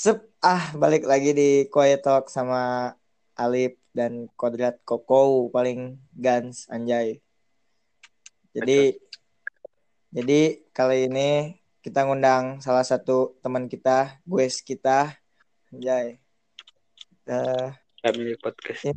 Sep, 0.00 0.32
ah 0.40 0.72
balik 0.80 1.04
lagi 1.04 1.36
di 1.36 1.68
Quiet 1.68 2.00
Talk 2.00 2.32
sama 2.32 2.88
Alip 3.36 3.76
dan 3.92 4.32
Kodrat 4.32 4.80
Koko 4.80 5.52
paling 5.52 6.00
gans 6.16 6.64
anjay. 6.72 7.20
Jadi 8.56 8.96
jadi 10.08 10.40
kali 10.72 11.04
ini 11.04 11.60
kita 11.84 12.08
ngundang 12.08 12.64
salah 12.64 12.80
satu 12.80 13.36
teman 13.44 13.68
kita, 13.68 14.16
gue 14.24 14.48
kita, 14.64 15.20
anjay. 15.68 16.16
Uh, 17.28 17.68
Family 18.00 18.40
Podcast. 18.40 18.96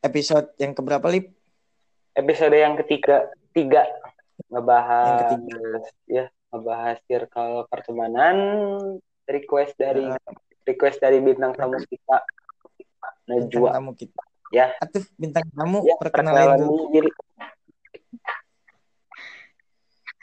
episode 0.00 0.56
yang 0.56 0.72
keberapa 0.72 1.04
Lip? 1.12 1.36
Episode 2.16 2.56
yang 2.56 2.80
ketiga, 2.80 3.28
tiga 3.52 3.84
ngebahas 4.48 5.04
Yang 5.04 5.20
ketiga. 5.20 5.60
ya 6.08 6.24
ngebahas 6.48 6.96
circle 7.04 7.68
pertemanan 7.68 8.36
request 9.28 9.76
dari 9.76 10.08
Uh, 10.08 10.16
request 10.64 10.98
dari 11.00 11.20
bintang 11.20 11.52
tamu 11.52 11.76
kita 11.84 12.16
Najwa 13.28 13.68
tamu 13.76 13.92
kita. 13.92 14.20
ya 14.48 14.72
Atuh 14.80 15.04
bintang 15.20 15.44
tamu 15.52 15.84
ya 15.84 15.96
perkenalan 16.00 16.64
dulu. 16.64 16.88
diri 16.92 17.10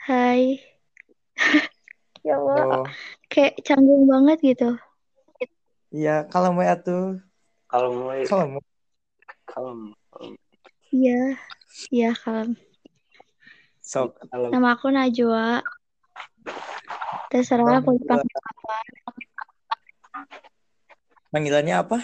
Hai. 0.06 0.62
ya 2.26 2.38
Allah, 2.38 2.82
Oh, 2.82 2.86
kayak 3.26 3.58
canggung 3.66 4.06
banget 4.06 4.38
gitu. 4.54 4.70
iya 5.90 6.22
kalau 6.30 6.54
mau 6.54 6.62
atuh, 6.62 7.18
kalau 7.66 7.90
mulai 7.90 8.22
kalau 8.22 8.46
mau. 8.46 8.62
kalau 9.46 9.70
Iya, 10.94 11.34
iya 11.90 12.10
kalau 12.14 12.54
Nama 14.50 14.68
aku 14.78 14.94
Najwa. 14.94 15.62
Terserah 17.30 17.82
mau 17.82 17.94
dipanggil 17.94 18.38
apa. 18.38 18.74
panggilannya 21.30 21.74
apa? 21.76 21.98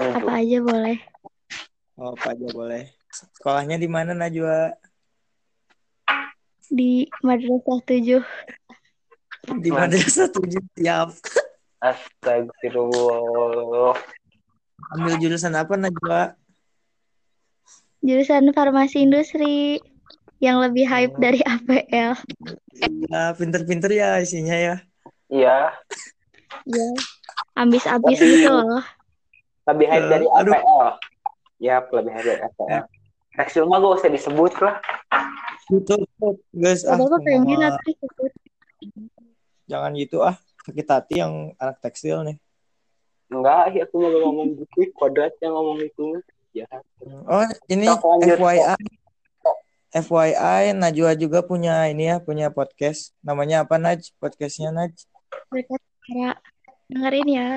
Apa 0.00 0.32
aja 0.40 0.58
boleh. 0.64 0.96
Oh, 2.00 2.16
apa 2.16 2.32
aja 2.32 2.48
boleh. 2.50 2.88
Sekolahnya 3.12 3.76
di 3.76 3.86
mana 3.86 4.16
Najwa? 4.16 4.72
Di 6.72 7.04
Madrasah 7.20 7.84
7. 7.84 8.24
Di 9.42 9.74
madrasah 9.74 10.30
tujuh 10.30 10.62
siap. 10.78 11.10
astagfirullah 11.82 13.98
Ambil 14.94 15.18
jurusan 15.18 15.58
apa 15.58 15.74
Najwa? 15.74 16.38
Jurusan 18.06 18.54
Farmasi 18.54 19.02
Industri. 19.02 19.82
Yang 20.42 20.56
lebih 20.60 20.84
hype 20.84 21.14
Oh. 21.14 21.20
dari 21.20 21.40
APL. 21.40 22.12
Ya, 23.06 23.22
pinter-pinter 23.32 23.90
ya 23.90 24.18
isinya 24.18 24.52
ya. 24.52 24.76
iya 25.28 25.70
Iya. 26.64 26.88
Ambis-abis 27.54 28.18
Lebih- 28.18 28.42
gitu 28.42 28.50
loh. 28.50 28.82
lebih 29.64 29.86
hype 29.86 30.02
Eh, 30.02 30.10
dari 30.10 30.26
aduh. 30.28 30.52
APL 30.52 30.88
ya 31.56 31.76
lebih 31.80 32.12
hype 32.12 32.26
dari 32.26 32.40
APL 32.42 32.82
Tekstil 33.32 33.64
mah 33.64 33.78
gak 33.78 33.94
usah 33.96 34.10
disebut 34.10 34.52
lah 34.58 34.76
Tutup, 35.64 36.02
guys. 36.52 36.82
Ah, 36.84 36.98
Apa-apa 36.98 37.16
pengen 37.22 37.46
jangan 39.64 39.90
gitu 39.94 40.20
ah. 40.20 40.36
Sakit 40.60 40.84
hati 40.84 41.14
yang 41.16 41.54
anak 41.56 41.78
tekstil 41.80 42.22
nih. 42.22 42.36
enggak 43.30 43.72
ya 43.72 43.82
aku 43.82 43.96
mau 43.96 44.12
ngomong 44.20 44.58
gitu 44.58 44.92
kuadrat 44.92 45.32
yang 45.40 45.56
ngomong 45.56 45.80
itu 45.80 46.20
ya 46.52 46.68
Oh, 47.24 47.40
ini 47.66 47.88
FYI. 48.20 48.76
FYI, 49.92 50.72
Najwa 50.72 51.12
juga 51.12 51.44
punya 51.44 51.84
ini 51.92 52.08
ya, 52.08 52.16
punya 52.16 52.48
podcast. 52.48 53.12
Namanya 53.20 53.68
apa 53.68 53.76
Naj? 53.76 54.08
Podcastnya 54.16 54.72
Naj? 54.72 55.04
Mereka 55.52 55.76
cara 55.76 56.40
dengerin 56.88 57.28
ya. 57.28 57.48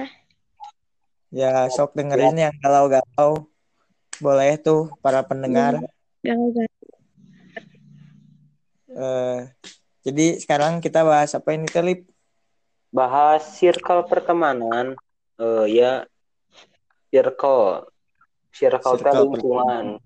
Ya, 1.31 1.53
sok 1.71 1.95
dengerin 1.95 2.35
yang 2.35 2.55
galau-galau. 2.59 3.47
Boleh 4.19 4.59
tuh 4.59 4.91
para 4.99 5.23
pendengar. 5.23 5.79
Gagal 6.23 6.67
Eh, 8.95 9.39
jadi 10.07 10.39
sekarang 10.39 10.79
kita 10.79 11.03
bahas 11.03 11.35
apa 11.35 11.51
ini 11.51 11.67
Telip? 11.67 12.07
bahas 12.95 13.43
circle 13.59 14.07
pertemanan 14.07 14.95
eh 15.35 15.65
ya 15.67 16.07
circle 17.11 17.91
circle 18.55 18.95
Circle 18.95 19.35
lingkungan 19.35 19.99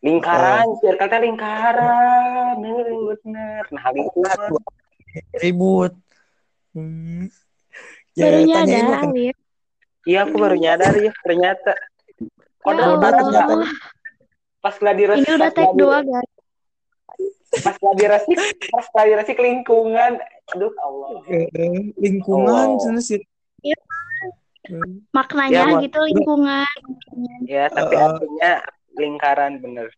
lingkaran 0.00 0.66
circle 0.80 1.08
teh 1.08 1.20
lingkaran 1.20 2.56
Eh, 2.56 2.84
bener 3.16 3.64
nah 3.70 3.84
lingkungan 3.90 4.38
Ribut. 5.36 5.92
Hmm. 6.70 7.26
Baru 8.14 8.46
Ya, 8.46 8.62
tanyain 8.62 8.86
nyadar, 8.86 9.10
iya 10.04 10.18
aku 10.22 10.38
baru 10.38 10.54
nyadar 10.54 10.94
ya 10.94 11.10
ternyata 11.18 11.74
Ya 12.62 12.94
pas 12.94 13.10
ternyata. 13.18 13.42
Allah. 13.50 13.70
pas 14.60 14.74
gladi 14.76 15.02
Ini 15.02 15.34
udah 15.34 15.50
gladi- 15.66 15.74
dua, 15.74 15.98
guys. 16.00 16.30
pas 17.58 17.74
gladi 17.74 18.04
resik 18.06 18.38
pas 18.70 18.86
gladi 18.86 19.12
resik 19.14 19.36
lingkungan 19.36 20.12
aduh 20.48 20.70
Allah 20.78 21.10
Eh, 21.26 21.50
lingkungan 21.96 22.78
Oh. 22.78 23.02
sih. 23.02 23.18
Iya. 23.60 23.74
Hmm. 24.70 25.02
Maknanya 25.10 25.74
Ya, 25.74 25.82
gitu 25.82 25.98
lingkungan. 26.06 26.76
ya 27.44 27.66
tapi 27.66 27.94
Eh, 27.94 28.04
artinya 28.04 28.52
lingkaran 29.00 29.58
bener 29.58 29.88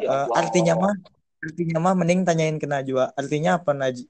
ya 0.00 0.24
Allah. 0.24 0.36
artinya 0.40 0.74
mah 0.80 0.94
artinya 1.44 1.76
mah 1.76 1.92
mending 1.92 2.24
tanyain 2.24 2.56
ke 2.56 2.64
Najwa. 2.64 3.12
Artinya 3.12 3.60
apa 3.60 3.76
Naj? 3.76 4.00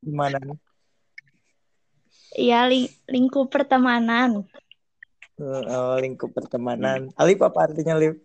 Gimana? 0.00 0.40
Ya, 2.32 2.64
ling 2.64 2.88
lingkup 3.04 3.52
pertemanan. 3.52 4.48
Eh, 5.36 5.44
eh, 5.44 5.94
lingkup 6.00 6.32
pertemanan. 6.32 7.12
Alip 7.20 7.44
apa 7.44 7.68
artinya 7.68 8.00
Lip? 8.00 8.16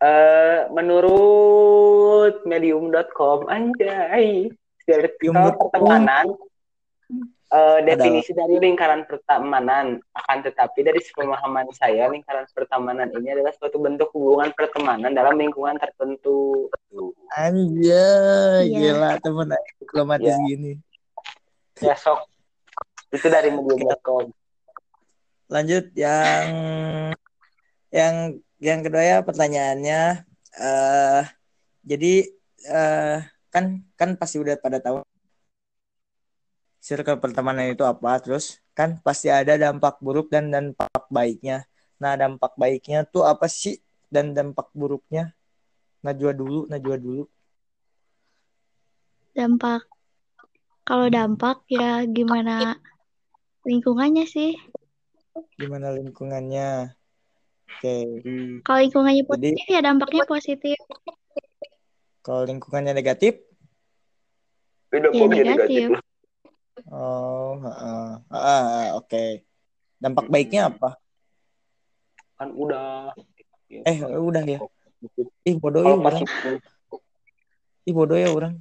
Eh, 0.00 0.60
menurut 0.72 2.40
medium.com 2.48 3.48
anjay 3.52 4.48
Medium.com. 4.84 5.56
pertemanan 5.56 6.26
eh, 7.54 7.78
definisi 7.86 8.34
dari 8.34 8.58
lingkaran 8.58 9.06
pertemanan 9.06 10.02
akan 10.10 10.38
tetapi 10.42 10.82
dari 10.82 10.98
pemahaman 11.06 11.70
saya 11.70 12.10
lingkaran 12.10 12.44
pertemanan 12.50 13.06
ini 13.14 13.30
adalah 13.30 13.54
suatu 13.54 13.78
bentuk 13.78 14.10
hubungan 14.10 14.50
pertemanan 14.58 15.14
dalam 15.14 15.38
lingkungan 15.38 15.78
tertentu 15.78 16.66
Anjay, 17.34 18.70
Iya. 18.70 18.94
gila 18.94 19.10
temen 19.22 19.48
diplomatis 19.78 20.34
Iya. 20.34 20.46
gini. 20.46 20.72
ya 21.82 21.94
sok 21.94 22.26
itu 23.10 23.26
dari 23.26 23.50
medium.com 23.50 24.30
Lanjut 25.50 25.90
yang 25.94 26.46
yang 27.90 28.14
yang 28.58 28.80
kedua 28.82 29.02
ya 29.02 29.18
pertanyaannya 29.22 30.02
eh 30.54 31.22
jadi 31.84 32.12
eh 32.64 33.18
kan 33.50 33.84
kan 33.94 34.16
pasti 34.18 34.40
udah 34.40 34.56
pada 34.58 34.78
tahu 34.80 35.02
circle 36.84 37.16
pertemanan 37.16 37.72
itu 37.72 37.80
apa 37.80 38.20
terus 38.20 38.60
kan 38.76 39.00
pasti 39.00 39.32
ada 39.32 39.56
dampak 39.56 39.96
buruk 40.04 40.28
dan 40.28 40.52
dampak 40.52 41.08
baiknya. 41.08 41.64
Nah, 41.96 42.12
dampak 42.20 42.52
baiknya 42.60 43.08
tuh 43.08 43.24
apa 43.24 43.48
sih 43.48 43.80
dan 44.12 44.36
dampak 44.36 44.68
buruknya? 44.76 45.32
Najwa 46.04 46.36
dulu, 46.36 46.60
Najwa 46.68 46.96
dulu. 47.00 47.24
Dampak. 49.32 49.88
Kalau 50.84 51.08
dampak 51.08 51.64
ya 51.72 52.04
gimana 52.04 52.76
lingkungannya 53.64 54.28
sih? 54.28 54.52
Gimana 55.56 55.96
lingkungannya? 55.96 56.92
Oke. 57.64 57.96
Hmm. 58.20 58.60
Kalau 58.60 58.78
lingkungannya 58.84 59.24
Jadi- 59.24 59.32
positif 59.32 59.66
ya 59.72 59.80
dampaknya 59.80 60.24
positif. 60.28 60.76
Kalau 62.20 62.44
lingkungannya 62.44 62.92
negatif, 62.92 63.40
Ya, 64.94 65.00
jadi 65.10 65.26
negatif. 65.26 65.88
negatif. 65.88 65.88
Oh. 66.94 67.58
Ah, 68.30 68.94
oke. 68.94 69.42
Dampak 69.98 70.30
baiknya 70.30 70.70
apa? 70.70 70.98
kan 72.34 72.50
udah 72.50 73.14
Eh, 73.70 73.98
udah 74.06 74.42
ya. 74.46 74.58
Ih, 75.42 75.58
bodoh 75.58 75.82
ya 75.82 75.94
orang. 75.98 76.22
Ih, 77.82 77.94
bodoh 77.94 78.18
ya 78.18 78.30
orang. 78.30 78.54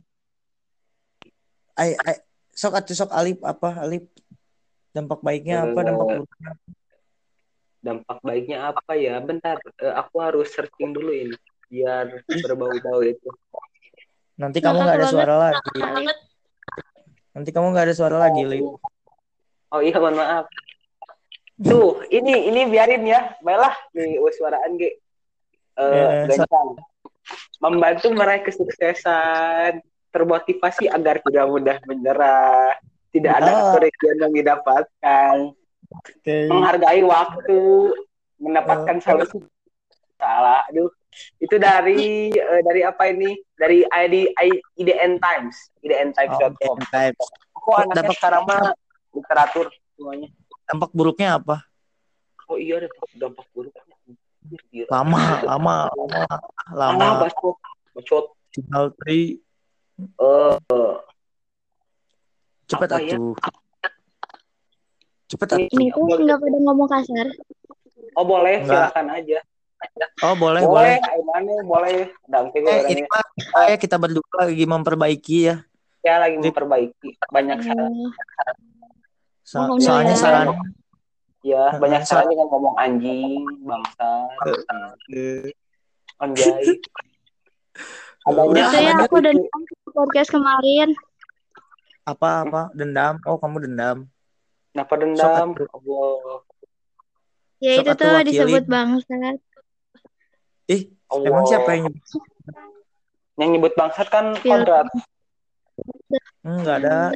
Ay, 1.77 1.94
ay, 2.06 2.21
sok 2.53 2.77
atuh 2.77 2.97
sok 2.97 3.12
Alip 3.13 3.41
apa? 3.45 3.77
Alip. 3.81 4.09
Dampak 4.94 5.21
baiknya 5.21 5.69
apa? 5.69 5.79
Dampak 5.86 6.06
buruknya? 6.06 6.51
dampak 7.83 8.18
baiknya 8.24 8.71
apa 8.71 8.95
ya 8.95 9.19
bentar 9.19 9.59
eh, 9.83 9.91
aku 9.91 10.24
harus 10.24 10.47
searching 10.56 10.95
dulu 10.95 11.12
ini 11.12 11.36
biar 11.68 12.24
berbau-bau 12.31 13.03
itu 13.03 13.27
Nanti 14.33 14.65
kamu 14.65 14.81
nggak 14.81 14.97
ada 14.97 15.07
suara 15.13 15.36
lagi. 15.38 15.77
Nanti 17.33 17.50
kamu 17.50 17.74
nggak 17.74 17.85
ada 17.89 17.95
suara 17.97 18.18
lagi, 18.21 18.45
Lip. 18.45 18.65
Oh 19.69 19.81
iya, 19.81 19.97
mohon 19.97 20.15
maaf. 20.15 20.45
Tuh, 21.57 22.06
ini 22.09 22.50
ini 22.50 22.69
biarin 22.69 23.03
ya. 23.03 23.33
Baiklah 23.41 23.74
nih 23.94 24.18
suaraan 24.31 24.77
G. 24.77 24.83
Eh 24.83 25.81
Eh, 25.81 26.30
gancang. 26.30 26.77
Membantu 27.57 28.07
meraih 28.12 28.44
kesuksesan, 28.44 29.81
termotivasi 30.09 30.85
agar 30.88 31.24
tidak 31.24 31.45
mudah 31.47 31.77
menyerah. 31.85 32.77
tidak 33.13 33.30
ada 33.38 33.51
Oh. 33.53 33.77
kerugian 33.77 34.25
yang 34.25 34.33
didapatkan 34.33 35.53
Oke. 35.94 36.50
menghargai 36.50 37.06
waktu 37.06 37.62
mendapatkan 38.41 38.97
Oh. 38.97 39.03
solusi 39.06 39.38
salah 40.18 40.65
aduh 40.65 40.89
itu 41.38 41.56
dari 41.56 42.01
eh, 42.30 42.62
dari 42.62 42.81
apa 42.81 43.04
ini 43.07 43.31
dari 43.54 43.81
ID 43.83 44.15
IDN 44.75 45.18
Times 45.18 45.56
IDN 45.80 46.10
Oh, 46.10 46.15
Times.com 46.15 46.77
type. 46.88 47.18
aku 47.54 47.69
anaknya 47.74 47.95
Dampak- 48.04 48.18
sekarang 48.18 48.44
mah 48.44 48.62
literatur 49.12 49.65
semuanya 49.94 50.27
Dampak 50.63 50.89
buruknya 50.92 51.30
apa? 51.36 51.57
oh 52.45 52.56
iya 52.56 52.77
ada 52.77 52.88
dampak 53.13 53.45
buruknya. 53.51 53.83
Lama, 54.88 55.21
lama, 55.42 55.75
lama, 55.89 56.21
lama 56.69 57.00
lama. 57.00 57.07
bacot 57.24 57.56
bacot 57.94 58.25
Tinggal 58.51 58.92
tri 58.95 59.39
eh 59.98 60.57
cepet 62.65 62.89
Apa 62.89 63.00
ya? 63.00 63.15
atuh. 63.15 63.33
Cepet 65.25 65.48
Ini- 65.50 65.57
atuh. 65.57 65.74
Ini 65.74 65.86
tuh 65.89 66.04
nggak 66.19 66.38
pada 66.38 66.57
ngomong 66.60 66.88
kasar. 66.88 67.27
oh 68.13 68.24
boleh 68.24 68.62
silakan 68.62 69.07
aja 69.10 69.39
Oh 70.19 70.33
boleh, 70.33 70.65
boleh 70.65 70.97
boleh. 70.97 71.61
boleh 71.63 71.97
Dangke 72.25 72.57
gue 72.59 72.71
Eh, 72.71 72.81
ini 72.91 73.01
mah 73.05 73.21
kayak 73.53 73.77
kita 73.77 73.95
berdua 73.95 74.25
lagi 74.41 74.65
memperbaiki 74.65 75.37
ya. 75.45 75.55
ya 76.01 76.17
lagi 76.19 76.35
memperbaiki 76.35 77.15
banyak 77.29 77.57
saran 77.61 77.93
Oh, 77.93 78.09
So- 79.45 79.77
soalnya 79.79 80.15
saran 80.15 80.55
ya 81.41 81.75
banyak 81.75 82.01
saran 82.03 82.25
dengan 82.25 82.47
ngomong 82.47 82.75
anjing 82.75 83.43
bangsa 83.61 84.09
eh, 85.11 85.51
anjay 86.17 86.79
Udah, 88.23 88.43
adanya 88.47 88.63
itu 88.63 88.77
ya 88.79 88.93
aku 88.97 89.15
udah 89.19 89.33
nonton 89.35 89.61
podcast 89.91 90.29
kemarin. 90.31 90.89
apa 92.03 92.27
apa 92.41 92.61
dendam. 92.71 93.19
Oh 93.23 93.35
kamu 93.35 93.63
dendam. 93.63 94.07
kenapa 94.71 94.93
dendam 94.95 95.53
Allah 95.53 96.39
Ya 97.59 97.79
itu 97.79 97.91
tuh 97.93 98.07
wakilin. 98.09 98.27
disebut 98.27 98.63
bangsat. 98.65 99.37
Ih 100.68 100.88
Allah. 101.07 101.27
emang 101.27 101.44
siapa 101.45 101.69
yang 101.74 101.86
yang 103.36 103.50
nyebut 103.51 103.74
bangsat 103.74 104.07
kan 104.07 104.31
Iya. 104.38 104.62
kodrat 104.62 104.88
Enggak 106.44 106.75
ada. 106.80 107.10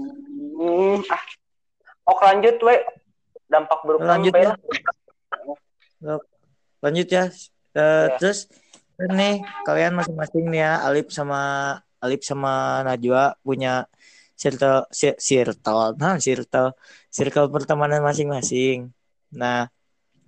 hmm, 0.58 0.98
ah 1.08 1.22
oh 2.08 2.18
lanjut 2.20 2.58
we 2.60 2.76
dampak 3.48 3.80
buruk 3.84 4.02
Lanjut 4.02 4.34
ya. 4.34 4.52
Lanjut 6.80 7.08
ya. 7.08 7.26
Eh, 7.74 8.08
Ya. 8.10 8.18
Terus 8.18 8.50
nih 8.98 9.46
kalian 9.62 9.94
masing-masing 9.94 10.50
nih 10.50 10.62
ya 10.66 10.74
Alip 10.82 11.14
sama 11.14 11.40
Alip 12.02 12.26
sama 12.26 12.82
Najwa 12.82 13.38
punya 13.40 13.86
circle 14.34 14.86
ci- 14.90 15.18
circle 15.18 15.94
nah 15.98 16.18
circle 16.18 16.74
circle 17.10 17.48
pertemanan 17.50 18.02
masing-masing. 18.02 18.90
Nah, 19.30 19.70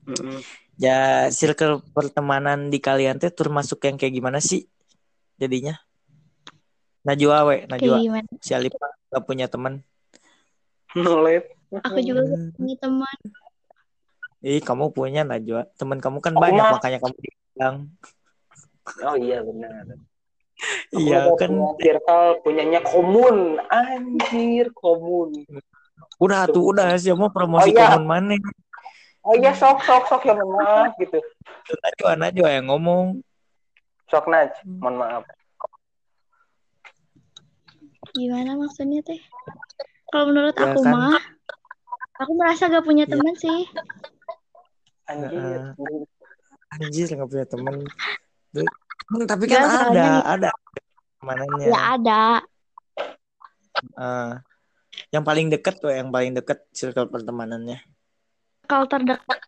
Mm-mm. 0.06 0.42
Ya 0.80 1.28
circle 1.30 1.84
pertemanan 1.92 2.72
di 2.72 2.80
kalian 2.80 3.20
tuh 3.20 3.36
termasuk 3.36 3.84
yang 3.84 4.00
kayak 4.00 4.16
gimana 4.16 4.40
sih 4.40 4.64
jadinya? 5.36 5.76
Najwa 7.04 7.38
we, 7.48 7.56
Najwa. 7.68 7.98
Si 8.40 8.52
Alip 8.52 8.76
gak 8.80 9.24
punya 9.24 9.48
teman. 9.48 9.84
Nolep. 10.96 11.52
Aku 11.84 12.00
juga 12.00 12.24
gak 12.26 12.56
punya 12.56 12.76
teman. 12.80 13.18
Ih, 14.40 14.64
kamu 14.64 14.92
punya 14.92 15.24
Najwa. 15.24 15.68
Teman 15.76 16.00
kamu 16.00 16.24
kan 16.24 16.34
Aku 16.36 16.44
banyak 16.44 16.64
mah- 16.64 16.74
makanya 16.76 17.00
kamu 17.00 17.16
bilang. 17.20 17.76
oh 19.06 19.16
iya 19.16 19.44
benar 19.46 19.86
Iya 20.92 21.30
kan. 21.38 21.52
circle 21.78 22.42
punyanya 22.42 22.82
komun 22.82 23.62
anjir 23.70 24.74
komun 24.74 25.46
Udah 26.20 26.50
tuh 26.50 26.74
udah 26.74 26.98
sih 26.98 27.14
mau 27.16 27.30
promosi 27.32 27.70
Oh, 27.70 27.72
iya. 27.72 27.96
komun 27.96 28.04
mana? 28.04 28.34
Oh 29.22 29.34
iya 29.34 29.52
sok 29.52 29.82
sok 29.82 30.04
sok 30.06 30.22
ya 30.24 30.34
mohon 30.34 30.56
maaf 30.56 30.94
gitu 30.96 31.20
Najwa 31.70 32.12
Najwa 32.18 32.50
yang 32.50 32.66
ngomong. 32.68 33.22
sok 34.08 34.26
naj 34.26 34.50
mohon 34.66 34.96
maaf 34.98 35.24
Gimana 38.10 38.58
maksudnya 38.58 39.06
teh? 39.06 39.22
Kalau 40.10 40.34
menurut 40.34 40.56
Ya 40.56 40.66
aku 40.66 40.82
kan. 40.82 40.92
mah, 40.92 41.22
aku 42.18 42.32
merasa 42.34 42.66
gak 42.66 42.82
punya 42.82 43.06
Iya. 43.06 43.14
teman 43.14 43.36
sih. 43.38 43.60
anjir 45.06 45.62
Anjir 46.72 47.08
nggak 47.08 47.30
punya 47.30 47.46
temen. 47.46 47.76
Duh, 48.50 48.66
Hmm, 49.10 49.26
tapi 49.26 49.46
kan 49.46 49.62
Ya, 49.62 49.90
ada, 49.90 50.06
ada 50.38 50.50
temanannya. 51.18 51.66
Ya 51.66 51.82
ada. 51.98 52.22
Eh, 53.96 54.32
yang 55.10 55.22
paling 55.22 55.50
dekat 55.50 55.78
tuh, 55.78 55.90
yang 55.90 56.10
paling 56.10 56.34
dekat 56.34 56.62
circle 56.70 57.10
pertemanannya. 57.10 57.82
Kalau 58.70 58.86
terdekat 58.86 59.40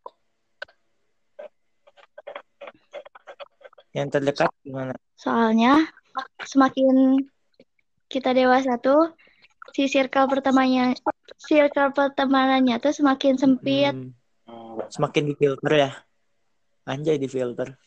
Yang 3.94 4.08
terdekat 4.18 4.50
gimana? 4.66 4.96
soalnya 5.22 5.86
semakin 6.42 7.22
kita 8.10 8.34
dewasa 8.34 8.82
tuh 8.82 9.14
si 9.78 9.86
circle 9.86 10.26
pertamanya 10.26 10.98
circle 11.38 11.94
pertemanannya 11.94 12.82
tuh 12.82 12.90
semakin 12.90 13.38
sempit. 13.38 13.94
Hmm, 14.50 14.82
semakin 14.90 15.24
difilter 15.30 15.72
ya. 15.78 15.92
Anjay 16.90 17.22
difilter. 17.22 17.78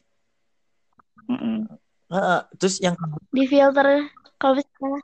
Mm-mm. 1.26 1.66
Heeh, 2.14 2.40
terus 2.60 2.78
yang 2.78 2.94
Di 3.34 3.44
filter 3.50 4.06
kalau 4.38 4.60
misalnya 4.60 5.00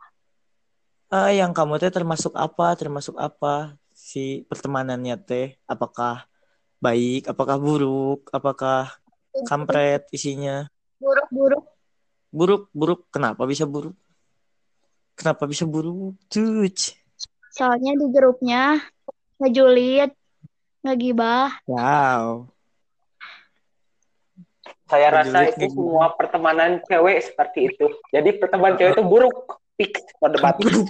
ah, 1.11 1.33
yang 1.35 1.51
kamu 1.51 1.83
teh 1.83 1.91
termasuk 1.91 2.33
apa? 2.39 2.79
Termasuk 2.79 3.19
apa 3.19 3.80
si 4.11 4.43
pertemanannya 4.51 5.15
teh? 5.23 5.55
Apakah 5.71 6.27
baik? 6.83 7.31
Apakah 7.31 7.63
buruk? 7.63 8.27
Apakah 8.35 8.91
kampret 9.47 10.11
isinya? 10.11 10.67
buruk-buruk 10.99 11.65
Buruk, 12.31 12.71
buruk. 12.71 13.11
Kenapa 13.11 13.43
bisa 13.47 13.67
buruk? 13.67 13.95
Kenapa 15.19 15.47
bisa 15.47 15.67
buruk? 15.67 16.19
Cuc. 16.27 16.99
soalnya 17.51 17.99
di 17.99 18.07
grupnya 18.15 18.79
ngejulit, 19.43 20.15
ngegibah. 20.87 21.51
Wow. 21.67 22.47
saya 24.87 25.11
Ngejulit 25.11 25.35
rasa 25.35 25.39
itu 25.55 25.67
semua 25.71 26.07
pertemanan 26.19 26.83
cewek 26.87 27.19
seperti 27.23 27.71
itu 27.71 27.87
jadi 28.11 28.31
pertemanan 28.43 28.75
cewek 28.75 28.99
itu 28.99 29.05
buruk 29.07 29.63
Buruk. 30.61 30.89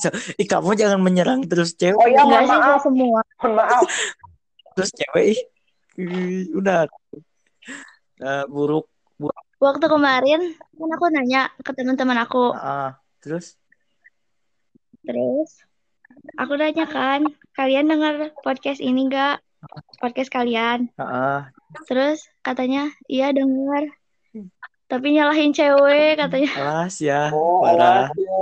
So, 0.00 0.08
ih, 0.36 0.48
kamu 0.48 0.72
jangan 0.72 1.00
menyerang 1.00 1.44
terus 1.44 1.76
cewek. 1.76 1.96
oh 1.96 2.08
iya 2.08 2.24
mohon 2.24 2.48
maaf 2.48 2.80
semua. 2.80 3.20
mohon 3.40 3.52
maaf 3.56 3.84
Terus 4.76 4.90
cewek 4.92 5.24
ih. 5.32 5.40
Udah. 6.52 6.88
Eh, 8.16 8.44
buruk. 8.48 8.88
Waktu 9.56 9.86
kemarin 9.88 10.52
kan 10.52 10.90
aku 10.92 11.06
nanya 11.08 11.48
ke 11.60 11.72
teman-teman 11.72 12.20
aku, 12.20 12.52
Ah, 12.52 13.00
terus 13.20 13.56
terus 15.00 15.64
aku 16.36 16.60
nanya 16.60 16.84
kan, 16.84 17.24
kalian 17.56 17.88
dengar 17.88 18.36
podcast 18.44 18.84
ini 18.84 19.08
enggak? 19.08 19.40
Podcast 19.96 20.28
kalian. 20.28 20.92
ah, 21.00 21.48
Terus 21.88 22.20
katanya, 22.44 22.92
iya 23.08 23.32
dengar. 23.32 23.88
Tapi 24.86 25.18
nyalahin 25.18 25.50
cewek 25.50 26.14
katanya. 26.14 26.50
alas 26.62 26.94
ya. 27.02 27.34
oh 27.34 27.66
Parah. 27.66 28.06
ya. 28.14 28.38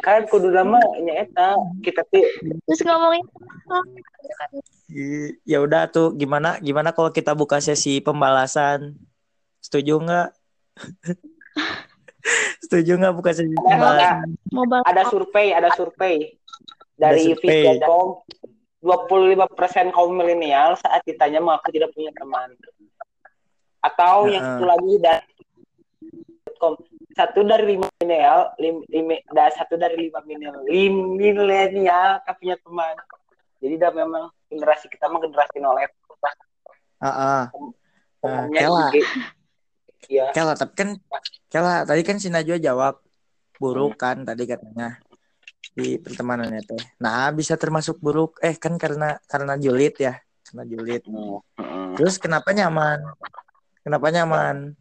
ikan 0.00 0.26
kudu 0.26 0.50
lama 0.50 0.82
nyaeta 0.98 1.54
kita 1.84 2.02
tuh 2.10 2.26
Terus 2.66 2.80
ngomongin 2.82 3.22
Ya 5.46 5.62
udah 5.62 5.86
tuh 5.86 6.10
gimana 6.18 6.58
gimana 6.58 6.90
kalau 6.90 7.14
kita 7.14 7.38
buka 7.38 7.62
sesi 7.62 8.02
pembalasan? 8.02 8.98
Setuju 9.62 10.02
nggak? 10.02 10.28
Setuju 12.66 12.98
nggak 12.98 13.14
buka 13.14 13.30
sesi 13.30 13.54
ada, 13.62 14.26
pembalasan? 14.50 14.82
ada 14.90 15.02
survei 15.06 15.54
ada 15.54 15.70
survei 15.78 16.34
dari 16.98 17.30
Ada 17.30 17.38
survei. 17.38 17.62
Viscom 17.78 18.08
25% 18.82 19.94
kaum 19.94 20.16
milenial 20.16 20.74
saat 20.80 21.04
ditanya 21.04 21.38
mengaku 21.38 21.68
tidak 21.70 21.92
punya 21.92 22.10
teman 22.16 22.48
atau 23.80 24.28
yang 24.28 24.44
satu 24.44 24.64
lagi 24.68 24.92
dari 25.00 25.39
Viscom, 26.60 26.76
satu 27.16 27.40
dari 27.40 27.64
lima 27.72 27.88
milenial 27.96 28.52
lim, 28.60 28.84
lim- 28.92 29.24
da- 29.32 29.48
satu 29.56 29.80
dari 29.80 29.96
lima 29.96 30.20
milenial 30.28 30.60
lim, 30.68 31.16
milenial 31.16 32.20
tak 32.20 32.36
punya 32.36 32.60
teman 32.60 32.92
jadi 33.64 33.74
dah 33.80 33.92
memang 33.96 34.28
generasi 34.52 34.92
kita 34.92 35.08
mah 35.08 35.24
generasi 35.24 35.56
nolep 35.56 35.88
Ah, 37.00 37.08
ah. 37.08 37.42
Temannya 38.20 38.60
Kela. 38.60 38.86
Iya. 40.04 40.36
Kela, 40.36 40.52
tapi 40.52 40.76
kan 40.76 40.88
Kela 41.48 41.88
tadi 41.88 42.04
kan 42.04 42.20
si 42.20 42.28
Najwa 42.28 42.60
jawab 42.60 43.00
buruk 43.56 43.96
kan 43.96 44.20
tadi 44.20 44.44
katanya 44.44 45.00
di 45.72 45.96
pertemanannya 45.96 46.60
teh. 46.60 46.76
Nah, 47.00 47.32
bisa 47.32 47.56
termasuk 47.56 47.96
buruk. 48.04 48.36
Eh, 48.44 48.52
kan 48.60 48.76
karena 48.76 49.16
karena 49.24 49.56
julid 49.56 49.96
ya. 49.96 50.20
Karena 50.44 50.68
julid. 50.68 51.08
Hmm, 51.08 51.40
hmm. 51.56 51.96
Terus 51.96 52.20
kenapa 52.20 52.52
nyaman? 52.52 53.00
Kenapa 53.80 54.12
nyaman? 54.12 54.76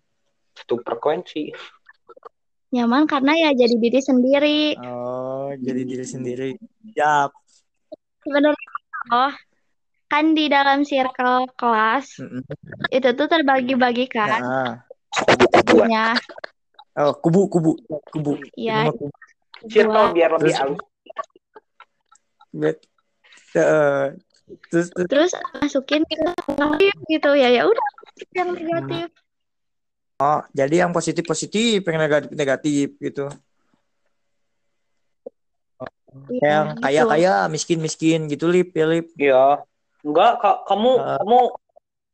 Itu 0.59 0.75
frekuensi. 0.79 1.43
nyaman 2.69 3.09
karena 3.09 3.33
ya 3.33 3.49
jadi 3.57 3.75
diri 3.75 3.97
sendiri. 3.97 4.59
Oh, 4.77 5.49
jadi 5.57 5.81
diri 5.81 6.05
sendiri. 6.05 6.49
Siap. 6.93 7.33
sebenarnya 8.19 8.69
oh 9.09 9.33
kan 10.05 10.35
di 10.35 10.45
dalam 10.45 10.83
circle 10.83 11.47
kelas 11.55 12.19
Mm-mm. 12.19 12.43
itu 12.91 13.09
tuh 13.15 13.25
terbagi-bagi 13.25 14.05
kan 14.05 14.37
Nah, 14.37 14.73
kubunya 15.65 16.13
oh 16.93 17.15
kubu 17.15 17.47
kubu 17.47 17.71
kubu 18.11 18.37
Iya. 18.53 18.91
Kubu. 18.91 19.07
circle 19.65 20.13
biar 20.13 20.29
lebih 20.35 20.51
Terus- 20.51 20.59
halus 20.61 20.81
Bet- 22.51 22.85
Eh, 23.49 24.05
terus 24.69 24.87
terus 24.93 25.07
terus 25.09 25.31
masukin 25.57 26.05
gitu 27.07 27.29
ya 27.33 27.49
ya 27.49 27.65
udah 27.65 27.87
yang 28.37 28.53
negatif 28.53 29.09
oh 30.19 30.39
jadi 30.51 30.83
yang 30.83 30.91
positif 30.91 31.23
positif 31.23 31.81
yang 31.81 31.99
negatif 31.99 32.29
negatif 32.31 32.87
gitu 32.99 33.27
Iya, 36.29 36.41
yang 36.41 36.65
gitu. 36.73 36.81
kaya 36.83 37.01
kaya 37.05 37.33
miskin 37.47 37.79
miskin 37.79 38.19
gitu 38.27 38.49
lip 38.49 38.73
ya 38.73 38.85
lip 38.85 39.07
Iya. 39.13 39.61
Enggak, 40.01 40.41
Kak, 40.41 40.57
kamu 40.65 40.91
Eh. 40.97 41.17
kamu 41.21 41.39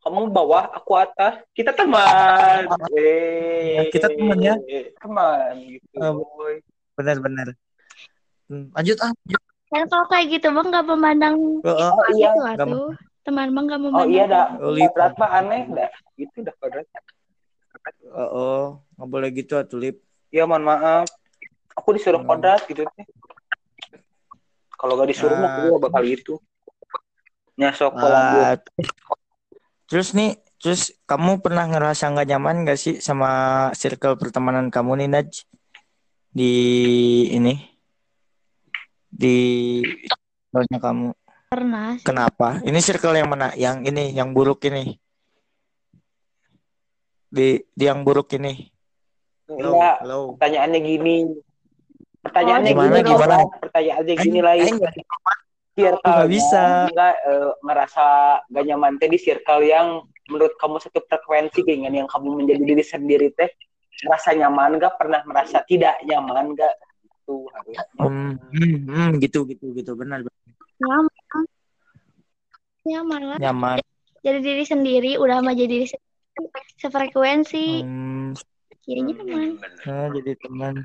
kamu 0.04 0.20
bawah, 0.30 0.70
aku 0.70 0.92
atas. 0.96 1.42
Kita 1.50 1.74
teman. 1.74 2.70
Eh, 2.94 3.90
Kita 3.90 4.06
teman 4.12 4.38
ya. 4.38 4.56
Teman 5.00 5.54
gitu. 5.66 5.96
Eh, 5.96 6.60
benar 6.94 7.18
benar 7.20 7.48
Hmm, 8.46 8.70
lanjut 8.78 8.94
ah 9.02 9.10
lanjut. 9.10 9.42
kan 9.74 9.84
kalau 9.90 10.06
kayak 10.06 10.26
gitu 10.30 10.48
mah 10.54 10.62
nggak 10.62 10.86
memandang 10.86 11.36
Oh, 11.66 11.74
oh. 11.74 11.92
Oh 11.98 12.08
iya. 12.14 12.30
itu 12.54 12.82
teman 13.26 13.50
mah 13.50 13.62
nggak 13.66 13.80
Oh 13.80 13.84
memandang 13.90 14.12
iya 14.14 14.24
dah. 14.30 14.46
Oh, 14.62 14.70
lip. 14.70 14.92
Kodrat 14.94 15.14
mah 15.18 15.30
aneh 15.42 15.66
dah. 15.74 15.90
Gitu 16.14 16.46
dah 16.46 16.54
kodrat. 16.62 16.86
Oh, 18.12 18.30
oh. 18.34 18.64
nggak 18.98 19.10
boleh 19.10 19.30
gitu 19.36 19.54
atuh 19.60 19.80
lip 19.80 19.98
Iya, 20.36 20.44
mohon 20.44 20.68
maaf. 20.68 21.08
Aku 21.80 21.96
disuruh 21.96 22.20
Hmm. 22.20 22.28
kodrat 22.28 22.68
gitu 22.68 22.84
teh. 22.84 23.06
Kalau 24.76 25.00
gak 25.00 25.08
disuruh 25.08 25.40
mah 25.40 25.48
Ah. 25.48 25.58
gue 25.72 25.78
bakal 25.80 26.04
gitu. 26.04 26.34
Nyasok 27.56 27.92
Ah, 27.96 28.60
terus 29.88 30.12
nih 30.12 30.36
terus 30.60 30.92
kamu 31.08 31.40
pernah 31.40 31.64
ngerasa 31.72 32.12
nggak 32.12 32.28
nyaman 32.36 32.68
gak 32.68 32.76
sih 32.76 33.00
sama 33.00 33.30
circle 33.72 34.20
pertemanan 34.20 34.68
kamu 34.68 35.06
nih 35.06 35.10
Naj 35.14 35.30
di 36.36 36.52
ini 37.32 37.56
di 39.08 39.38
circle-nya 40.52 40.80
kamu 40.84 41.08
pernah 41.48 41.96
sih. 41.96 42.04
Kenapa? 42.04 42.60
Ini 42.60 42.80
circle 42.84 43.16
yang 43.16 43.32
mana? 43.32 43.56
Yang 43.56 43.88
ini, 43.88 44.12
yang 44.12 44.36
buruk 44.36 44.60
ini. 44.68 45.00
Di, 47.36 47.60
di 47.68 47.84
yang 47.84 48.08
buruk 48.08 48.32
ini. 48.40 48.64
Enggak, 49.52 50.02
hello. 50.02 50.34
pertanyaannya 50.40 50.80
gini. 50.80 51.18
Pertanyaannya 52.24 52.72
Oh, 52.72 52.76
gimana, 52.80 52.98
gini, 52.98 53.12
gimana? 53.12 53.36
Pertanyaannya 53.62 54.16
gini 54.18 54.40
lah. 54.40 54.54
Enggak. 54.56 54.94
circle 55.76 56.00
Nggak 56.08 56.30
bisa. 56.32 56.64
nggak 56.88 57.16
eh, 57.28 57.52
ngerasa 57.60 58.06
gak 58.48 58.64
nyaman 58.64 58.96
teh 58.96 59.12
di 59.12 59.20
circle 59.20 59.68
yang 59.68 60.00
menurut 60.32 60.56
kamu 60.56 60.80
satu 60.80 61.04
frekuensi 61.04 61.62
dengan 61.68 61.92
yang 61.92 62.08
kamu 62.08 62.40
menjadi 62.40 62.64
diri 62.64 62.80
sendiri 62.80 63.28
teh 63.36 63.52
merasa 64.08 64.32
nyaman 64.32 64.80
gak 64.80 64.96
pernah 64.96 65.20
merasa 65.28 65.60
tidak 65.68 66.00
nyaman 66.08 66.56
gak 66.56 66.72
harus 67.28 67.76
Hmm, 68.00 68.40
hmm, 68.56 68.76
hmm, 68.88 69.10
gitu, 69.20 69.44
gitu, 69.52 69.76
gitu. 69.76 69.92
Benar, 70.00 70.24
benar. 70.24 70.40
nyaman 70.80 71.44
nyaman 72.86 73.22
lah 73.34 73.38
Nyaman. 73.42 73.78
jadi 74.22 74.40
diri 74.40 74.64
sendiri 74.64 75.12
udah 75.18 75.42
mah 75.42 75.58
jadi 75.58 75.68
diri 75.68 75.88
sendiri 75.90 76.05
sefrekuensi 76.86 77.82
Hmm, 77.82 78.38
ya 78.86 79.02
nyaman 79.02 79.58
nah, 79.86 80.06
jadi 80.14 80.32
teman. 80.38 80.76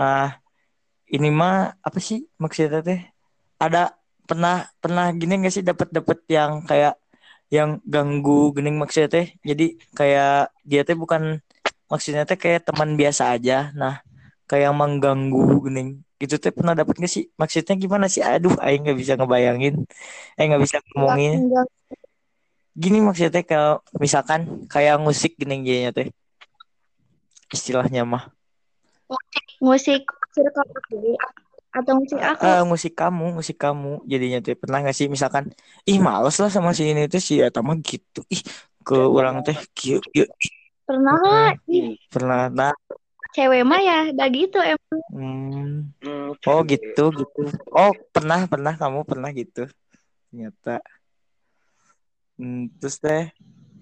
Ah, 0.00 0.40
ini 1.12 1.28
mah 1.28 1.76
apa 1.84 1.98
sih 2.00 2.24
maksudnya 2.40 2.80
teh? 2.80 3.00
Ada 3.60 3.92
pernah 4.24 4.64
pernah 4.82 5.12
gini 5.12 5.44
gak 5.44 5.54
sih 5.54 5.64
dapat 5.64 5.88
dapat 5.92 6.18
yang 6.32 6.64
kayak 6.64 6.96
yang 7.52 7.70
ganggu 7.84 8.56
gening 8.56 8.76
maksudnya 8.80 9.08
teh. 9.12 9.26
Jadi 9.44 9.76
kayak 9.98 10.50
dia 10.64 10.80
teh 10.88 10.96
bukan 10.96 11.22
maksudnya 11.92 12.24
teh 12.28 12.38
kayak 12.40 12.64
teman 12.68 12.96
biasa 13.00 13.36
aja. 13.36 13.70
Nah, 13.76 14.00
kayak 14.50 14.72
mengganggu 14.72 15.60
gening. 15.68 15.88
Gitu 16.20 16.34
teh 16.40 16.52
pernah 16.56 16.72
dapat 16.72 16.94
gak 17.04 17.12
sih? 17.12 17.24
Maksudnya 17.40 17.74
gimana 17.76 18.06
sih? 18.08 18.22
Aduh, 18.24 18.56
aing 18.64 18.80
nggak 18.84 18.98
bisa 19.02 19.12
ngebayangin. 19.20 19.74
Aing 20.40 20.48
nggak 20.50 20.64
bisa 20.64 20.76
ngomongin. 20.96 21.38
Gini 22.74 22.98
maksudnya 22.98 23.30
teh 23.40 23.44
kalau 23.46 23.80
misalkan 24.02 24.66
kayak 24.66 24.98
musik 24.98 25.38
gening 25.38 25.62
jadinya 25.62 25.90
teh. 25.94 26.08
Istilahnya 27.54 28.02
mah. 28.02 28.30
musik 29.62 30.02
circle 30.34 30.66
aku 30.66 31.14
atau 31.70 31.92
musik 31.96 32.18
aku 32.18 32.42
Eh, 32.42 32.62
musik 32.66 32.92
kamu, 32.98 33.26
musik 33.38 33.56
kamu 33.56 34.02
jadinya 34.04 34.42
tuh 34.42 34.58
pernah 34.58 34.82
gak 34.82 34.96
sih 34.96 35.06
misalkan 35.06 35.54
ih 35.86 36.02
males 36.02 36.36
lah 36.42 36.50
sama 36.50 36.74
si 36.74 36.90
ini 36.90 37.06
tuh 37.06 37.22
si 37.22 37.38
eta 37.38 37.62
mah 37.62 37.78
gitu. 37.78 38.26
Ih 38.28 38.42
ke 38.84 38.98
orang 38.98 39.40
teh 39.46 39.56
kieu 39.72 40.02
kieu 40.12 40.28
pernah 40.84 41.16
lah 41.16 41.50
pernah 42.12 42.40
nah 42.52 42.74
cewek 43.32 43.64
mah 43.64 43.80
ya 43.80 44.12
udah 44.12 44.28
gitu 44.28 44.58
emang 44.60 45.00
hmm, 45.08 45.44
Hmm, 46.04 46.36
oh 46.36 46.60
gitu 46.68 47.04
gitu. 47.16 47.42
Oh, 47.72 47.92
pernah 48.12 48.44
pernah 48.44 48.76
kamu 48.76 49.08
pernah 49.08 49.32
gitu. 49.32 49.64
Ternyata. 50.28 50.84
Hmm, 52.34 52.66
terus 52.82 52.98
teh 52.98 53.30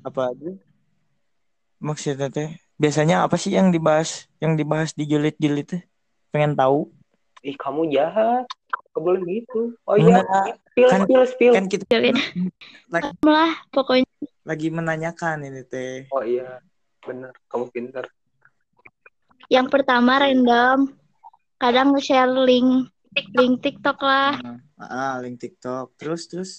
apa 0.04 0.28
lagi? 0.28 0.60
Maksudnya 1.80 2.28
teh 2.28 2.52
biasanya 2.76 3.24
apa 3.24 3.40
sih 3.40 3.56
yang 3.56 3.72
dibahas 3.72 4.28
yang 4.44 4.60
dibahas 4.60 4.92
di 4.92 5.08
julid-julid 5.08 5.66
teh? 5.66 5.82
Pengen 6.28 6.52
tahu. 6.56 6.92
ih 7.42 7.56
kamu 7.58 7.90
jahat. 7.90 8.46
Gak 8.92 9.02
boleh 9.02 9.24
gitu? 9.24 9.72
Oh 9.88 9.96
iya 9.96 10.20
spill 10.68 10.88
kan- 10.92 11.02
spill 11.08 11.24
spill. 11.26 11.52
kan 11.56 11.66
kita 11.66 11.84
lagi, 12.92 13.10
lah 13.24 13.52
pokoknya. 13.72 14.06
lagi 14.44 14.68
menanyakan 14.68 15.48
ini 15.48 15.64
teh. 15.64 16.06
oh 16.12 16.22
iya 16.22 16.60
bener. 17.02 17.32
Kamu 17.48 17.72
pintar. 17.72 18.04
Yang 19.48 19.66
pertama 19.72 20.20
random. 20.20 20.92
Kadang 21.56 21.96
nge-share 21.96 22.30
link 22.44 22.92
link 23.32 23.54
TikTok 23.64 23.98
lah. 24.04 24.36
Ah, 24.76 24.84
ah, 24.84 25.12
link 25.24 25.40
TikTok. 25.40 25.96
Terus 25.96 26.28
terus 26.28 26.50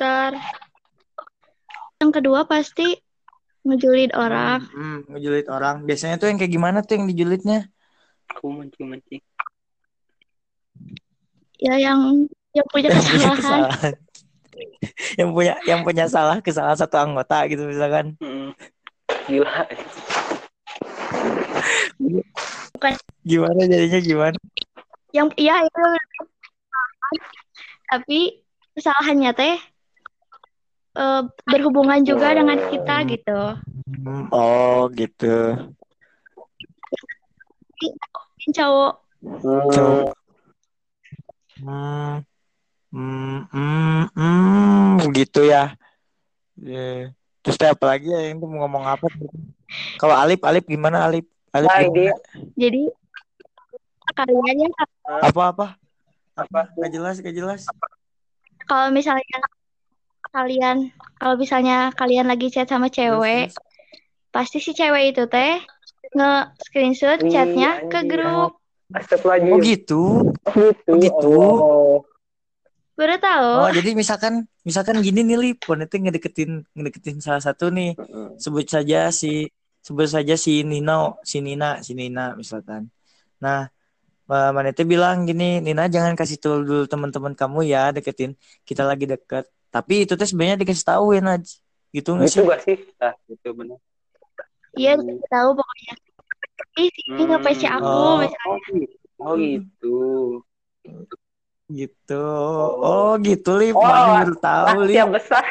Twitter 0.00 0.32
yang 2.00 2.08
kedua 2.08 2.48
pasti 2.48 2.96
ngejulit 3.60 4.16
orang 4.16 4.64
Hmm, 4.72 5.04
hmm, 5.04 5.12
ngejulit 5.12 5.46
orang. 5.52 5.84
Biasanya 5.84 6.16
tuh 6.16 6.32
yang 6.32 6.40
kayak 6.40 6.48
gimana 6.48 6.80
tuh 6.80 6.96
yang 6.96 7.04
dijulitnya? 7.04 7.68
aku 8.30 8.48
mancing 8.48 8.88
mancing 8.88 9.20
ya 11.58 11.76
yang 11.76 12.24
yang 12.56 12.66
punya 12.72 12.88
Yang 12.94 13.04
punya 13.04 13.28
kesalahan 13.28 13.36
kesalahan. 13.36 13.94
yang 15.20 15.30
punya 15.36 15.54
yang 15.68 15.80
punya 15.84 16.04
salah 16.08 16.38
kesalahan 16.40 16.78
satu 16.80 16.96
anggota 16.96 17.44
gitu 17.44 17.68
misalkan. 17.68 18.16
Hmm. 18.16 18.56
gila 19.28 19.68
Gimana 23.20 23.60
jadinya 23.68 24.00
gimana? 24.00 24.38
yang 25.12 25.28
iya 25.36 25.60
itu 25.60 25.82
tapi 27.84 28.18
kesalahannya 28.72 29.34
teh 29.34 29.58
eh, 30.96 31.22
berhubungan 31.46 32.00
juga 32.02 32.34
dengan 32.34 32.58
kita 32.70 32.96
gitu 33.06 33.40
Hmm, 33.90 34.30
oh, 34.32 34.88
gitu. 34.96 35.58
Cowok 38.54 38.94
Coba. 39.20 40.16
Hmm, 41.60 42.24
hmm, 42.88 43.38
hmm, 43.52 44.02
hmm, 44.16 44.96
gitu 45.12 45.44
ya. 45.44 45.76
Yeah. 46.56 47.12
Terus 47.44 47.56
teh 47.60 47.68
apa 47.68 47.84
lagi 47.96 48.08
ya 48.08 48.32
yang 48.32 48.40
mau 48.40 48.64
ngomong 48.64 48.84
apa? 48.88 49.08
Kalau 50.00 50.16
Alip, 50.16 50.40
Alip 50.44 50.64
gimana 50.64 51.04
Alip? 51.04 51.28
Alip 51.52 51.68
nah 51.68 51.80
gimana? 51.84 52.14
jadi 52.56 52.82
kaliannya 54.10 54.68
apa-apa? 55.28 55.76
apa 56.34 56.60
Gak 56.78 56.90
jelas, 56.92 57.20
gak 57.20 57.36
jelas. 57.36 57.68
kalau 58.64 58.88
misalnya 58.94 59.38
kalian 60.30 60.94
kalau 61.18 61.34
misalnya 61.34 61.90
kalian 61.98 62.30
lagi 62.30 62.48
chat 62.54 62.70
sama 62.70 62.86
cewek 62.86 63.50
pasti 64.30 64.62
si 64.62 64.70
cewek 64.70 65.14
itu 65.14 65.26
teh 65.26 65.58
nge 66.14 66.32
screenshot 66.66 67.18
Ih, 67.22 67.30
chatnya 67.30 67.70
ke 67.90 67.98
anjing. 67.98 68.10
grup 68.10 68.52
Astagfirullahaladzim 68.90 69.54
Oh 69.54 69.58
gitu. 69.62 70.02
gitu 70.54 70.90
Oh, 70.90 70.98
gitu. 70.98 71.34
Baru 72.98 73.16
tahu 73.22 73.50
Oh, 73.64 73.70
jadi 73.70 73.90
misalkan 73.94 74.44
misalkan 74.66 74.98
gini 75.00 75.22
nih 75.24 75.38
Lip, 75.38 75.58
wanita 75.66 75.94
ngedeketin 75.96 76.66
ngedeketin 76.74 77.18
salah 77.22 77.42
satu 77.42 77.70
nih. 77.70 77.94
Sebut 78.38 78.66
saja 78.66 79.08
si 79.14 79.48
sebut 79.80 80.06
saja 80.10 80.34
si 80.36 80.62
Nino, 80.66 81.18
si 81.24 81.40
Nina, 81.40 81.80
si 81.80 81.94
Nina 81.96 82.36
misalkan. 82.36 82.90
Nah, 83.40 83.70
Mbak 84.28 84.50
Manete 84.54 84.82
bilang 84.84 85.24
gini, 85.26 85.58
Nina 85.64 85.88
jangan 85.88 86.14
kasih 86.14 86.38
tahu 86.38 86.62
dulu 86.62 86.84
teman-teman 86.86 87.32
kamu 87.34 87.66
ya 87.66 87.90
deketin. 87.90 88.36
Kita 88.62 88.84
lagi 88.86 89.08
deket. 89.08 89.48
Tapi 89.70 89.94
itu 90.02 90.12
tuh 90.12 90.26
sebenarnya 90.26 90.58
dikasih 90.58 90.86
tahu 90.86 91.14
ya 91.14 91.22
Naj. 91.22 91.46
Gitu 91.90 92.10
nggak 92.10 92.28
gitu 92.28 92.38
sih? 92.38 92.46
gak 92.46 92.60
sih 92.62 92.76
nah 92.98 93.14
gitu 93.26 93.48
bener 93.50 93.78
iya 94.74 94.94
dikasih 94.94 95.26
tahu 95.26 95.48
pokoknya 95.54 95.94
ih 96.78 96.90
ini 97.08 97.22
nge 97.26 97.38
PC 97.40 97.62
aku 97.66 97.82
Oh. 97.82 98.16
misalnya 98.18 98.38
oh 98.46 98.56
gitu 98.62 98.86
oh 99.20 99.34
gitu 99.36 99.96
gitu 101.70 102.26
oh 102.78 103.12
gitu 103.18 103.50
lip 103.54 103.74
Oh, 103.74 103.82
baru 103.82 104.34
tahu 104.36 104.78
lip 104.86 104.98
Rahasia 104.98 105.06
besar. 105.10 105.44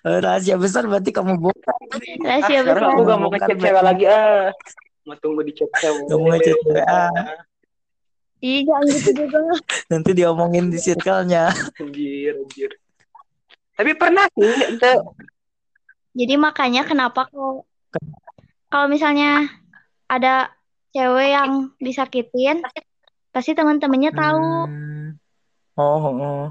Eh, 0.00 0.18
rahasia 0.22 0.56
besar 0.56 0.84
berarti 0.84 1.10
kamu 1.10 1.34
bongkar 1.36 1.76
Rahasia 2.20 2.62
Sekarang 2.62 2.84
besar. 2.84 2.94
aku 2.94 3.02
gak 3.04 3.18
mau 3.18 3.30
Beb. 3.32 3.58
cewek 3.58 3.82
lagi 3.82 4.04
ah. 4.06 4.48
Mau 5.02 5.16
tunggu 5.18 5.40
di 5.40 5.52
chat 5.52 5.68
cewek. 5.74 6.04
Gak 6.04 6.16
mau 6.16 6.28
ngechat 6.30 6.56
cewek, 6.62 6.84
ah. 6.86 7.10
Ih, 8.38 8.62
jangan 8.62 8.86
gitu 8.86 9.10
juga. 9.26 9.38
nanti 9.90 10.10
diomongin 10.14 10.70
di 10.70 10.78
circle-nya 10.78 11.50
Anjir, 11.82 12.38
anjir. 12.38 12.70
Tapi 13.74 13.92
pernah 13.94 14.26
sih, 14.34 14.46
ente 14.74 14.90
Jadi 16.18 16.34
makanya 16.34 16.82
kenapa 16.86 17.26
kalau 17.30 17.62
kalau 18.68 18.86
misalnya 18.90 19.46
ada 20.10 20.50
cewek 20.90 21.28
yang 21.30 21.70
disakitin, 21.78 22.64
pasti 23.30 23.54
teman-temannya 23.54 24.10
tahu. 24.12 24.42
Hmm. 24.66 25.06
Oh, 25.78 26.02
oh. 26.10 26.46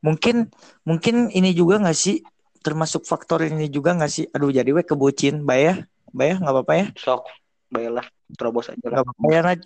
Mungkin 0.00 0.48
mungkin 0.88 1.28
ini 1.28 1.52
juga 1.52 1.76
nggak 1.76 1.98
sih 1.98 2.24
termasuk 2.64 3.04
faktor 3.04 3.44
ini 3.44 3.68
juga 3.68 3.92
nggak 3.92 4.12
sih? 4.12 4.24
Aduh 4.32 4.48
jadi 4.48 4.72
we 4.72 4.80
kebucin, 4.80 5.44
bayah, 5.44 5.84
bayah 6.12 6.40
nggak 6.40 6.54
apa-apa 6.56 6.74
ya? 6.76 6.86
sok. 6.96 7.28
Baiklah, 7.70 8.06
terobos 8.34 8.66
aja. 8.72 8.80
Nggak 8.80 9.04
apa-apa 9.06 9.26
ya 9.28 9.40
Naj? 9.44 9.60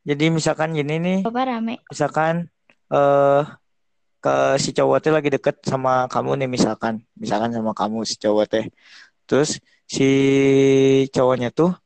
Jadi 0.00 0.24
misalkan 0.32 0.72
gini 0.72 0.96
nih, 0.96 1.18
Coba 1.28 1.44
rame. 1.44 1.84
misalkan 1.92 2.48
eh 2.88 3.42
ke 4.20 4.34
si 4.60 4.72
cowok 4.76 4.98
teh 5.00 5.12
lagi 5.12 5.28
deket 5.32 5.60
sama 5.64 6.04
kamu 6.08 6.40
nih 6.44 6.48
misalkan, 6.48 7.04
misalkan 7.16 7.52
sama 7.52 7.72
kamu 7.76 8.04
si 8.08 8.16
cowok 8.16 8.44
teh. 8.48 8.64
Terus 9.28 9.60
si 9.84 10.08
cowoknya 11.12 11.52
tuh 11.52 11.76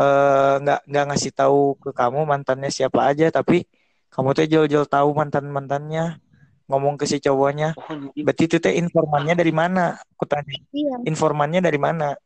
eh 0.00 0.54
nggak 0.64 0.80
nggak 0.88 1.04
ngasih 1.12 1.32
tahu 1.36 1.76
ke 1.76 1.90
kamu 1.92 2.24
mantannya 2.24 2.72
siapa 2.72 3.04
aja, 3.12 3.28
tapi 3.28 3.68
kamu 4.12 4.28
tuh 4.36 4.44
jauh-jauh 4.48 4.88
tahu 4.88 5.08
mantan 5.12 5.48
mantannya 5.52 6.20
ngomong 6.72 6.96
ke 6.96 7.04
si 7.04 7.20
cowoknya. 7.20 7.76
Oh, 7.76 7.84
anjing. 7.92 8.24
Berarti 8.24 8.42
itu 8.48 8.56
teh 8.64 8.72
informannya 8.80 9.36
dari 9.36 9.52
mana? 9.52 10.00
Aku 10.16 10.24
tanya. 10.24 10.56
Iya. 10.72 11.04
Informannya 11.04 11.60
dari 11.60 11.76
mana? 11.76 12.16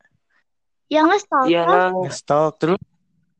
Yang 0.87 1.05
nge-stalk 1.11 1.45
Iya, 1.51 1.61
kan? 1.67 1.91
Ngestok 1.99 2.51
terus 2.63 2.79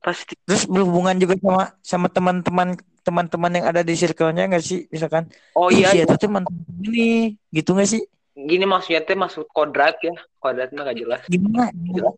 pasti. 0.08 0.34
terus 0.48 0.64
berhubungan 0.72 1.20
juga 1.20 1.36
sama 1.44 1.64
sama 1.84 2.08
teman-teman 2.08 2.80
teman-teman 3.04 3.52
yang 3.56 3.66
ada 3.72 3.82
di 3.88 3.96
circle-nya 3.96 4.52
nggak 4.52 4.64
sih? 4.64 4.84
Misalkan 4.92 5.32
Oh 5.56 5.68
iya, 5.72 5.96
iya. 5.96 6.04
Tuh 6.04 6.28
mantan 6.28 6.56
ini, 6.84 7.36
gitu 7.52 7.76
gak 7.76 7.88
sih? 7.88 8.04
gini 8.38 8.70
maksudnya 8.70 9.02
teh 9.02 9.18
masuk 9.18 9.50
kodrat 9.50 9.98
ya. 10.04 10.14
Kodrat 10.38 10.70
mah 10.76 10.92
gak 10.92 10.98
jelas. 11.00 11.22
Gimana? 11.26 11.72
Jelas. 11.92 12.14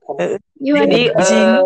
Jadi 0.59 1.01
eh, 1.13 1.61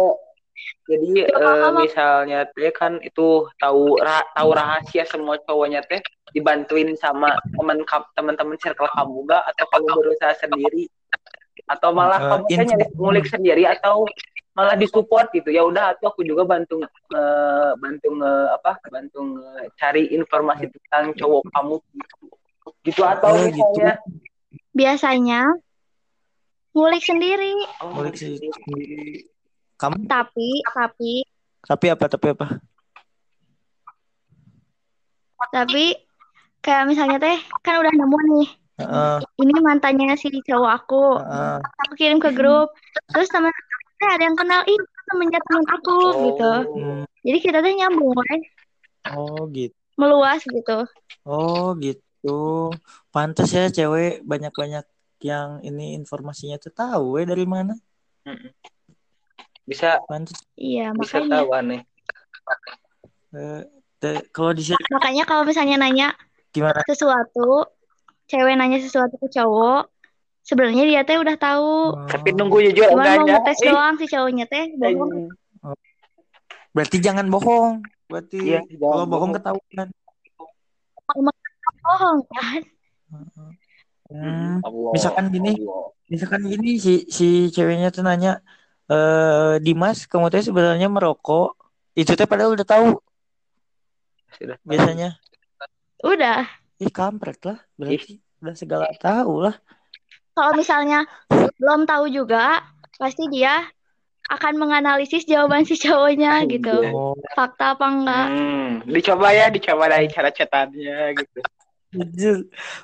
jadi 0.86 1.10
eh, 1.25 1.32
paham 1.34 1.74
aku. 1.74 1.84
misalnya 1.88 2.39
teh 2.51 2.70
kan 2.75 3.00
itu 3.01 3.48
tahu 3.58 3.98
ra- 3.98 4.27
tahu 4.36 4.50
rahasia 4.53 5.08
semua 5.10 5.39
cowoknya 5.42 5.82
teh 5.88 6.03
dibantuin 6.36 6.92
sama 7.00 7.34
teman 7.56 7.80
kam- 7.88 8.10
teman-teman 8.13 8.60
circle 8.60 8.92
kamu 8.92 9.25
gak 9.25 9.44
atau 9.56 9.65
kamu 9.72 9.88
berusaha 9.89 10.34
sendiri 10.38 10.86
atau 11.65 11.89
malah 11.96 12.20
Eh, 12.20 12.30
kamu 12.30 12.46
nyari 12.75 12.86
ngulik 12.94 13.25
sendiri 13.30 13.63
atau 13.65 14.03
malah 14.54 14.78
disupport 14.78 15.34
gitu 15.34 15.50
ya 15.50 15.66
udah 15.66 15.98
atau 15.98 16.14
aku 16.14 16.22
juga 16.22 16.46
bantu 16.46 16.86
eh, 16.86 17.72
bantu 17.82 18.08
nge- 18.22 18.50
apa 18.54 18.78
bantu 18.94 19.20
nge- 19.34 19.74
cari 19.82 20.14
informasi 20.14 20.70
tentang 20.70 21.10
cowok 21.18 21.42
kamu 21.50 21.76
gitu 22.86 23.02
atau 23.02 23.34
Eh, 23.34 23.50
gitu. 23.50 23.82
misalnya 23.82 23.94
Biasanya 24.74 25.42
ngulik 26.74 27.04
sendiri, 27.06 27.54
oh, 27.82 27.94
Ngulik 27.94 28.18
sendiri. 28.18 28.50
Kamu 29.78 30.10
tapi 30.10 30.50
tapi 30.74 31.14
tapi 31.62 31.86
apa? 31.94 32.06
Tapi 32.10 32.28
apa? 32.34 32.48
tapi 35.54 35.86
kayak 36.63 36.88
misalnya 36.88 37.20
teh 37.20 37.38
kan 37.62 37.78
udah 37.84 37.94
nemu 37.94 38.20
nih 38.32 38.48
Heeh, 38.74 39.18
ini 39.38 39.54
mantannya 39.62 40.18
si 40.18 40.34
cowok 40.34 40.72
aku 40.72 41.22
heeh. 41.22 41.58
aku 41.62 41.94
kirim 41.94 42.18
ke 42.18 42.34
grup 42.34 42.74
terus 43.13 43.30
teman 43.30 43.54
teh 44.04 44.12
ada 44.12 44.24
yang 44.28 44.36
kenal 44.36 44.62
ih 44.68 44.76
temennya 45.08 45.39
temen 45.39 45.63
aku 45.72 45.96
Oh. 45.96 46.20
gitu 46.28 46.52
Hmm, 46.76 47.04
jadi 47.24 47.38
kita 47.39 47.58
tuh 47.63 47.72
nyambung 47.72 48.12
kan 48.20 48.39
Oh 49.16 49.48
gitu. 49.48 49.76
meluas 49.96 50.44
gitu 50.44 50.84
Oh 51.24 51.72
gitu. 51.80 52.72
Pantas 53.16 53.48
ya 53.56 53.72
cewek 53.72 54.28
banyak-banyak 54.28 54.84
yang 55.24 55.63
ini 55.63 55.96
informasinya 55.96 56.60
tuh 56.60 56.76
tahu 56.76 57.16
we 57.16 57.24
dari 57.24 57.48
mana? 57.48 57.80
Bisa 59.63 60.04
Pantas. 60.04 60.36
iya 60.60 60.92
bisa 60.92 61.24
makanya 61.24 61.39
tahu 61.39 61.48
aneh 61.56 61.82
Eh, 64.04 64.20
kalau 64.36 64.52
di 64.52 64.68
sini 64.68 64.84
makanya 64.92 65.24
kalau 65.24 65.48
misalnya 65.48 65.80
nanya 65.80 66.12
gimana? 66.52 66.84
sesuatu 66.84 67.72
cewek 68.28 68.60
nanya 68.60 68.84
sesuatu 68.84 69.16
ke 69.16 69.32
cowok 69.32 69.88
sebenarnya 70.43 70.84
dia 70.86 71.01
teh 71.03 71.17
udah 71.17 71.36
tahu 71.36 71.95
Oh, 71.95 72.06
tapi 72.06 72.36
nunggu 72.36 72.60
jujur 72.69 72.91
cuma 72.91 73.08
mau 73.08 73.25
ngetes 73.25 73.58
Ih, 73.63 73.71
doang 73.71 73.95
si 73.95 74.06
cowoknya 74.06 74.45
teh 74.45 74.65
bohong 74.75 75.12
anjing. 75.12 75.27
Berarti 76.73 76.97
jangan 76.99 77.25
bohong. 77.29 77.86
Berarti 78.10 78.38
Iya, 78.41 78.60
jangan 78.65 78.82
kalau 78.84 79.06
bohong 79.06 79.32
bohong. 79.32 79.34
ketahuan. 79.34 79.88
bohong 81.84 82.19
kan 82.29 82.62
Hmm. 84.13 84.62
Allah, 84.62 84.91
Misalkan 84.93 85.25
gini, 85.34 85.58
Allah. 85.58 85.89
misalkan 86.06 86.41
gini 86.45 86.77
si 86.77 87.10
si 87.10 87.49
ceweknya 87.49 87.89
tuh 87.89 88.06
nanya, 88.06 88.43
eh 88.86 89.58
Dimas, 89.58 90.06
kamu 90.06 90.29
teh 90.29 90.43
sebenarnya 90.43 90.86
merokok. 90.86 91.58
Itu 91.93 92.13
teh 92.13 92.29
padahal 92.29 92.53
udah 92.53 92.67
tahu 92.67 92.93
Sudah 94.38 94.58
tahu. 94.60 94.69
biasanya. 94.69 95.17
udah 96.03 96.45
Ih 96.77 96.91
kampret 96.93 97.39
lah, 97.41 97.58
berarti 97.73 98.19
udah 98.43 98.53
segala 98.53 98.86
tahu 98.99 99.34
lah. 99.41 99.56
Kalau 100.34 100.52
misalnya 100.54 101.06
belum 101.56 101.86
tahu 101.86 102.10
juga 102.10 102.62
pasti 102.96 103.30
dia 103.30 103.65
akan 104.26 104.56
menganalisis 104.56 105.24
jawaban 105.24 105.63
si 105.63 105.76
cowoknya 105.76 106.48
gitu 106.48 106.74
Oh, 106.89 107.13
fakta 107.34 107.76
apa 107.76 107.86
enggak 107.86 108.26
Hmm, 108.26 108.69
dicoba 108.88 109.30
ya, 109.30 109.48
dicoba 109.48 109.88
dari 109.88 110.08
cara 110.08 110.30
catatannya 110.30 111.00
gitu. 111.19 111.39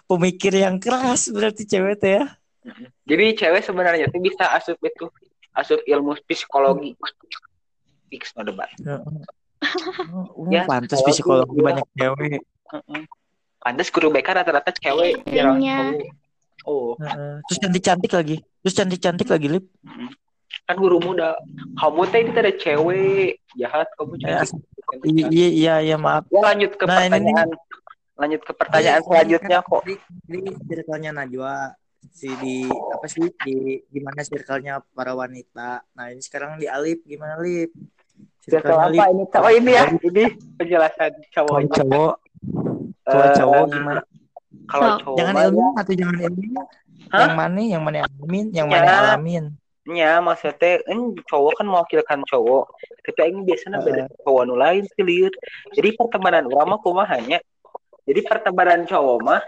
Pemikir 0.05 0.53
yang 0.53 0.77
keras 0.77 1.29
berarti 1.29 1.65
cewek 1.65 1.97
teh 1.97 2.19
ya. 2.19 2.25
Jadi 3.07 3.25
cewek 3.35 3.63
sebenarnya 3.63 4.05
tuh 4.05 4.21
bisa 4.21 4.45
asup 4.53 4.77
itu, 4.79 5.09
asup 5.51 5.81
ilmu 5.81 6.13
psikologi. 6.23 6.93
Fix 8.09 8.33
no 8.35 8.43
debat. 8.43 8.69
Oh, 8.85 10.45
Ya, 10.49 10.65
pantas 10.69 10.99
kalau 10.99 11.09
psikologi 11.09 11.55
aku- 11.55 11.65
banyak 11.65 11.87
cewek. 11.95 12.41
Heeh. 12.69 13.01
Pantes 13.59 13.89
guru 13.89 14.07
BK 14.09 14.27
rata-rata 14.29 14.71
cewek, 14.71 15.25
Iya. 15.25 15.57
Cowok. 16.69 16.93
Oh, 16.93 17.01
Heeh. 17.01 17.33
Terus 17.43 17.57
cantik-cantik 17.59 18.11
lagi. 18.13 18.35
Terus 18.61 18.75
cantik-cantik 18.75 19.27
lagi, 19.27 19.47
Lip. 19.49 19.65
kan 20.65 20.77
guru 20.77 21.01
muda. 21.01 21.33
Kamu 21.75 22.05
teh 22.07 22.21
itu 22.21 22.29
ada 22.31 22.53
cewek 22.53 23.41
jahat, 23.57 23.89
kamu 23.97 24.21
Ya, 24.21 24.45
cantik. 24.45 24.61
Iya, 25.01 25.25
iya, 25.27 25.47
iya, 25.49 25.73
iya, 25.83 25.95
maaf. 25.97 26.29
Ya 26.29 26.41
lanjut 26.43 26.71
ke 26.73 26.85
Nah, 26.85 26.97
ini 26.99 27.09
pertanyaan. 27.09 27.49
Lanjut 28.13 28.41
ke 28.43 28.51
pertanyaan 28.53 29.01
selanjutnya 29.01 29.59
kok. 29.61 29.81
Di, 29.81 29.95
di 30.25 30.39
circle-nya 30.67 31.11
Najwa 31.11 31.73
si 32.09 32.29
di 32.37 32.63
apa 32.65 33.05
sih 33.05 33.27
di 33.39 33.55
gimana 33.87 34.21
circle-nya 34.21 34.81
para 34.91 35.13
wanita. 35.13 35.81
Nah, 35.93 36.05
ini 36.09 36.21
sekarang 36.21 36.57
di 36.57 36.65
Alip 36.65 37.01
gimana 37.03 37.37
Lip? 37.39 37.73
Circle 38.39 38.71
apa 38.71 39.05
ini? 39.09 39.25
Oh 39.27 39.51
ini 39.51 39.71
ya, 39.71 39.83
ini 39.95 40.23
penjelasan 40.55 41.11
Kalau 41.29 41.53
cowoknya. 41.53 41.75
cowok, 41.75 42.13
kalau 43.03 43.25
Eh, 43.25 43.35
cowok 43.35 43.63
gimana? 43.69 44.01
Kalau 44.69 44.85
So, 44.85 45.01
cowok 45.01 45.17
Jangan 45.17 45.33
mah 45.33 45.43
ilmu 45.49 45.59
ya, 45.59 45.69
atau 45.81 45.93
jangan 45.97 46.17
ilmu? 46.21 46.61
Hah? 47.09 47.19
Yang 47.19 47.33
mana? 47.33 47.61
Yang 47.65 47.81
mana 47.81 47.95
yang 47.97 48.09
alamin? 48.13 48.45
Yang 48.53 48.67
Ya. 48.69 48.73
mana 48.77 48.89
alamin? 49.01 49.45
nya 49.89 50.21
maksudnya 50.21 50.85
kan 50.85 50.99
cowok 51.25 51.51
kan 51.57 51.65
mewakilkan 51.65 52.19
cowok 52.29 52.77
tapi 53.01 53.19
aing 53.25 53.41
biasanya 53.41 53.81
beda 53.81 54.05
cowok 54.21 54.41
nu 54.45 54.53
lain 54.53 54.85
sih 54.85 55.01
liur 55.01 55.33
jadi 55.73 55.97
pertemanan 55.97 56.45
urang 56.45 56.69
mah 56.69 56.79
kumaha 56.85 57.17
nya 57.25 57.41
jadi 58.05 58.21
pertemanan 58.21 58.85
cowok 58.85 59.17
mah 59.25 59.41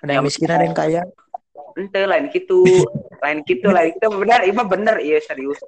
Ada 0.00 0.16
yang 0.16 0.24
miskin, 0.24 0.48
ada 0.48 0.64
yang 0.64 0.72
kaya. 0.72 1.04
ente 1.76 2.00
lain 2.08 2.32
gitu 2.32 2.88
lain 3.20 3.44
gitu 3.44 3.68
lain 3.68 3.92
itu 3.92 4.06
benar 4.16 4.40
iya 4.48 4.64
bener 4.64 4.96
iya 5.04 5.18
serius 5.20 5.60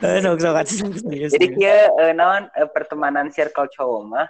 Eh, 0.00 0.24
serius. 0.24 1.30
jadi 1.36 1.46
kia 1.52 1.76
eh, 2.00 2.12
naon 2.16 2.48
eh, 2.56 2.68
pertemanan 2.72 3.28
circle 3.28 3.68
cowok 3.76 4.00
mah 4.08 4.26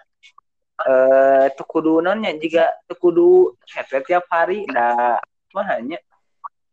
eh 0.79 1.51
kudu 1.59 1.99
nonnya 1.99 2.39
juga 2.39 2.71
tuh 2.87 2.95
kudu 2.95 3.59
chat 3.67 3.91
tiap 4.07 4.31
hari 4.31 4.63
dah 4.71 5.19
mah 5.51 5.67
hanya 5.75 5.99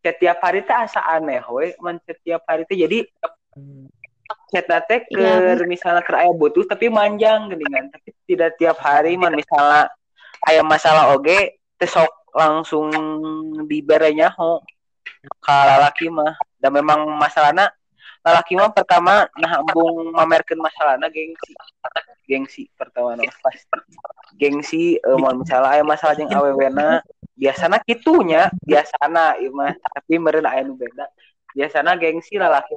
chat 0.06 0.22
tiap 0.22 0.38
hari 0.46 0.62
teh 0.62 0.78
asa 0.78 1.02
aneh 1.02 1.42
we 1.50 1.74
man 1.82 1.98
chat 2.06 2.22
tiap 2.22 2.46
hari 2.46 2.70
teh. 2.70 2.78
Jadi 2.78 3.02
chat 4.54 4.70
teh 4.86 5.00
ke 5.10 5.18
Iya, 5.18 5.58
misalnya 5.66 6.06
ke 6.06 6.14
aya 6.14 6.30
butuh 6.30 6.70
tapi 6.70 6.86
manjang 6.94 7.50
geningan. 7.50 7.90
Tapi 7.90 8.14
tidak 8.30 8.62
tiap 8.62 8.78
hari 8.78 9.18
man 9.18 9.34
misalnya 9.34 9.90
aya 10.46 10.62
masalah 10.62 11.10
oge 11.18 11.58
teh 11.82 11.90
sok 11.90 12.30
langsung 12.38 12.94
diberenya 13.66 14.30
ho 14.38 14.62
ka 15.42 15.66
lalaki 15.66 16.14
mah. 16.14 16.38
Dan 16.62 16.78
memang 16.78 17.10
masalahnya 17.18 17.74
lalaki 18.26 18.58
mah 18.58 18.74
pertama 18.74 19.30
nah 19.38 19.62
embung 19.62 20.10
mamerkeun 20.10 20.58
masalahna 20.58 21.06
gengsi 21.14 21.54
gengsi 22.26 22.66
pertama 22.74 23.14
nama 23.14 23.30
pasti 23.46 23.70
gengsi 24.34 24.98
eh, 24.98 25.18
mau 25.22 25.30
misalnya 25.38 25.78
aya 25.78 25.84
masalah 25.86 26.18
jeung 26.18 26.34
awewena 26.34 27.06
biasana 27.38 27.78
kitunya 27.86 28.50
biasana 28.66 29.38
ieu 29.38 29.54
mah 29.54 29.78
tapi 29.78 30.18
meureun 30.18 30.50
aya 30.50 30.66
nu 30.66 30.74
beda 30.74 31.06
biasana 31.54 31.94
gengsi 32.02 32.42
lah 32.42 32.50
laki 32.50 32.74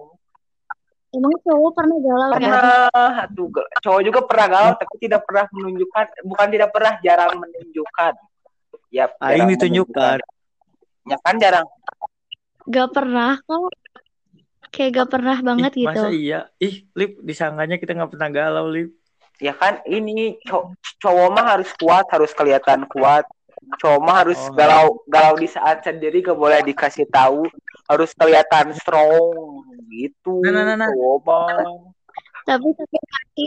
Emang 1.09 1.33
cowok 1.41 1.73
pernah 1.73 1.97
galau 2.05 2.31
pernah 2.37 3.25
tuh 3.33 3.49
cowok 3.81 4.03
juga 4.05 4.21
pernah 4.29 4.47
galau 4.53 4.73
tapi 4.77 4.95
tidak 5.01 5.25
pernah 5.25 5.49
menunjukkan 5.57 6.05
bukan 6.29 6.47
tidak 6.53 6.69
pernah 6.69 6.93
jarang 7.01 7.33
menunjukkan 7.41 8.13
ya 8.93 9.09
Aing 9.25 9.49
jarang 9.49 9.49
ditunjukkan. 9.57 10.17
menunjukkan. 10.21 11.09
ya 11.09 11.17
kan 11.25 11.37
jarang 11.41 11.67
Gak 12.69 12.93
pernah 12.93 13.41
kok. 13.49 13.73
Kayak 14.69 14.91
gak 15.01 15.11
pernah 15.17 15.37
banget 15.41 15.73
Ih, 15.75 15.85
gitu. 15.85 15.89
Masa 15.89 16.09
iya? 16.13 16.41
Ih, 16.59 16.77
Lip, 16.93 17.19
disangkanya 17.21 17.77
kita 17.77 17.93
nggak 17.93 18.13
pernah 18.13 18.29
galau, 18.29 18.69
Lip. 18.69 18.93
ya 19.39 19.55
kan 19.55 19.79
ini 19.87 20.35
cow- 20.43 20.75
cowok 20.99 21.29
mah 21.31 21.47
harus 21.55 21.71
kuat 21.79 22.11
harus 22.11 22.35
kelihatan 22.35 22.83
kuat 22.91 23.23
cowok 23.79 24.01
mah 24.03 24.27
harus 24.27 24.35
Oh. 24.35 24.51
galau 24.51 24.87
galau 25.07 25.39
di 25.39 25.47
saat 25.47 25.79
sendiri 25.87 26.27
gak 26.27 26.35
boleh 26.35 26.59
dikasih 26.59 27.07
tahu 27.07 27.47
harus 27.87 28.11
kelihatan 28.19 28.75
strong 28.75 29.63
gitu 29.87 30.43
Nah, 30.43 30.51
nah, 30.51 30.75
nah, 30.75 30.77
nah. 30.83 30.91
cowok 30.91 31.19
mah 31.23 31.55
Tapi 32.43 32.67
tapi 32.75 32.97
tapi 32.99 33.45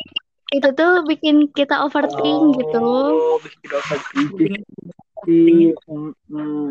itu 0.52 0.70
tuh 0.72 0.92
bikin 1.04 1.52
kita 1.52 1.84
overthink 1.84 2.40
gitu. 2.56 2.80
Oh, 2.80 3.36
bikin 3.44 3.70
overthinking. 3.76 4.64
Hmm, 5.28 6.12
hmm. 6.32 6.68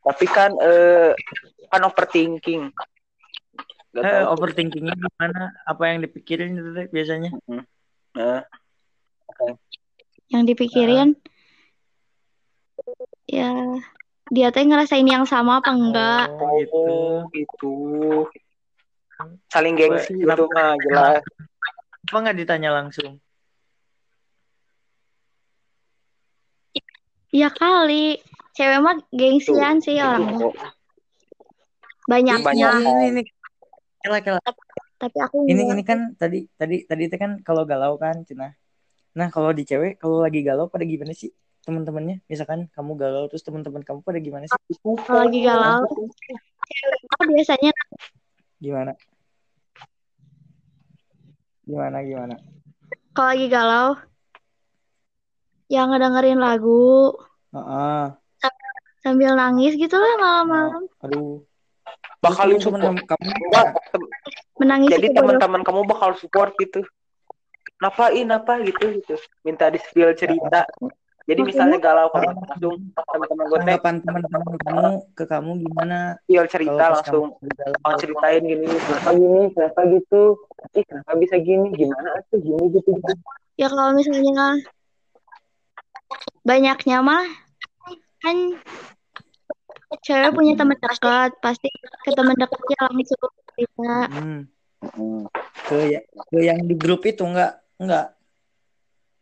Tapi 0.00 0.24
kan 0.26 0.56
eh 0.64 1.12
kan 1.74 1.82
overthinking. 1.84 2.62
Gak 3.94 4.02
Eh, 4.02 4.24
overthinkingnya 4.26 4.94
gimana? 4.94 5.54
Apa 5.66 5.94
yang 5.94 6.02
dipikirin 6.02 6.58
itu 6.58 6.70
teh 6.74 6.86
biasanya? 6.90 7.30
Nah, 8.14 8.42
Yang 10.30 10.42
dipikirin 10.54 11.08
ya 13.26 13.50
dia 14.34 14.48
teh 14.50 14.64
ngerasain 14.66 15.06
yang 15.06 15.26
sama 15.26 15.62
apa 15.62 15.70
enggak? 15.70 16.26
Oh, 16.34 16.58
gitu. 16.58 16.86
gitu. 17.34 17.74
Saling 19.46 19.78
gengsi 19.78 20.18
Kenapa- 20.18 20.42
itu 20.42 20.44
mah 20.50 20.72
jelas. 20.82 21.22
Apa 22.10 22.16
nggak 22.18 22.38
ditanya 22.42 22.70
langsung? 22.74 23.22
Ya 27.30 27.50
kali. 27.50 28.18
Cewek 28.54 28.80
mah 28.82 28.94
gengsian 29.10 29.82
sih 29.82 29.98
orangnya. 29.98 30.50
Banyaknya. 32.04 32.44
Banyak. 32.44 32.72
Ini, 32.84 33.04
ini, 33.10 33.22
kela, 34.04 34.18
kela. 34.20 34.40
Tapi 35.00 35.18
aku 35.20 35.48
Ini, 35.48 35.62
ini 35.72 35.82
kan 35.82 36.12
tadi, 36.16 36.48
tadi, 36.56 36.84
tadi 36.84 37.02
itu 37.08 37.16
kan 37.16 37.40
kalau 37.40 37.64
galau 37.64 37.96
kan, 37.96 38.24
Cina. 38.24 38.52
Nah, 39.14 39.28
kalau 39.30 39.54
di 39.54 39.62
cewek, 39.64 40.00
kalau 40.02 40.20
lagi 40.20 40.40
galau 40.44 40.68
pada 40.68 40.84
gimana 40.84 41.14
sih? 41.14 41.32
Teman-temannya, 41.64 42.20
misalkan 42.28 42.68
kamu 42.76 42.92
galau, 43.00 43.24
terus 43.32 43.40
teman-teman 43.40 43.80
kamu 43.80 44.04
pada 44.04 44.20
gimana 44.20 44.44
sih? 44.44 44.58
Kalau 44.84 45.24
lagi 45.24 45.40
galau, 45.40 45.80
cewek 46.64 47.00
biasanya 47.32 47.72
Gimana? 48.60 48.92
Gimana, 51.64 52.04
gimana? 52.04 52.36
kalau 53.14 53.30
lagi 53.30 53.46
galau 53.46 53.88
yang 55.70 55.88
ngedengerin 55.94 56.42
lagu 56.42 57.14
Heeh. 57.54 58.04
sambil 59.00 59.38
nangis 59.38 59.78
gitu 59.78 59.94
lah 59.94 60.14
malam-malam. 60.18 60.82
Aduh. 61.06 61.46
Bakal 62.24 62.56
support. 62.56 62.80
temen-temen 62.80 63.04
kamu 63.04 63.30
Menangis 64.54 64.88
jadi 64.94 65.06
itu 65.10 65.16
teman-teman 65.18 65.60
kamu 65.66 65.80
bakal 65.84 66.10
support 66.16 66.54
gitu. 66.56 66.86
Napain 67.82 68.28
apa 68.30 68.62
gitu 68.62 69.02
gitu. 69.02 69.14
Minta 69.42 69.68
di 69.68 69.82
spill 69.82 70.14
cerita. 70.14 70.64
Jadi 71.24 71.40
misalnya 71.40 71.80
galau 71.80 72.12
kamu 72.12 72.36
langsung 72.36 72.76
teman-teman 72.92 73.44
gue 73.48 73.58
tanggapan 73.64 73.94
teman-teman 74.04 74.56
kamu 74.60 74.88
ke 75.16 75.24
kamu 75.24 75.50
gimana? 75.64 75.98
spill 76.28 76.44
Kalau 76.44 76.52
cerita 76.52 76.84
langsung 76.92 77.24
oh, 77.40 77.94
ceritain 77.96 78.42
gini 78.44 78.68
kenapa 78.68 79.10
gini 79.16 79.42
kenapa 79.56 79.80
gitu 79.88 80.22
ih 80.76 80.84
kenapa 80.84 81.12
bisa 81.16 81.36
gini 81.40 81.72
gimana 81.72 82.20
tuh 82.28 82.44
gini 82.44 82.64
gitu 82.76 82.92
Ya 83.56 83.70
kalau 83.72 83.96
misalnya 83.96 84.60
banyaknya 86.44 87.00
mah 87.00 87.24
kan 88.20 88.36
cewek 90.02 90.30
punya 90.34 90.52
teman 90.58 90.78
dekat, 90.78 91.30
pasti 91.38 91.68
ke 91.74 92.10
teman 92.14 92.34
dekatnya 92.38 92.78
langsung 92.90 93.20
cerita. 93.54 93.92
Hmm. 94.10 94.42
Ke, 95.64 95.76
ya- 95.88 96.06
ke 96.06 96.38
yang 96.44 96.60
di 96.66 96.74
grup 96.76 97.06
itu 97.06 97.24
enggak? 97.24 97.62
Enggak. 97.78 98.14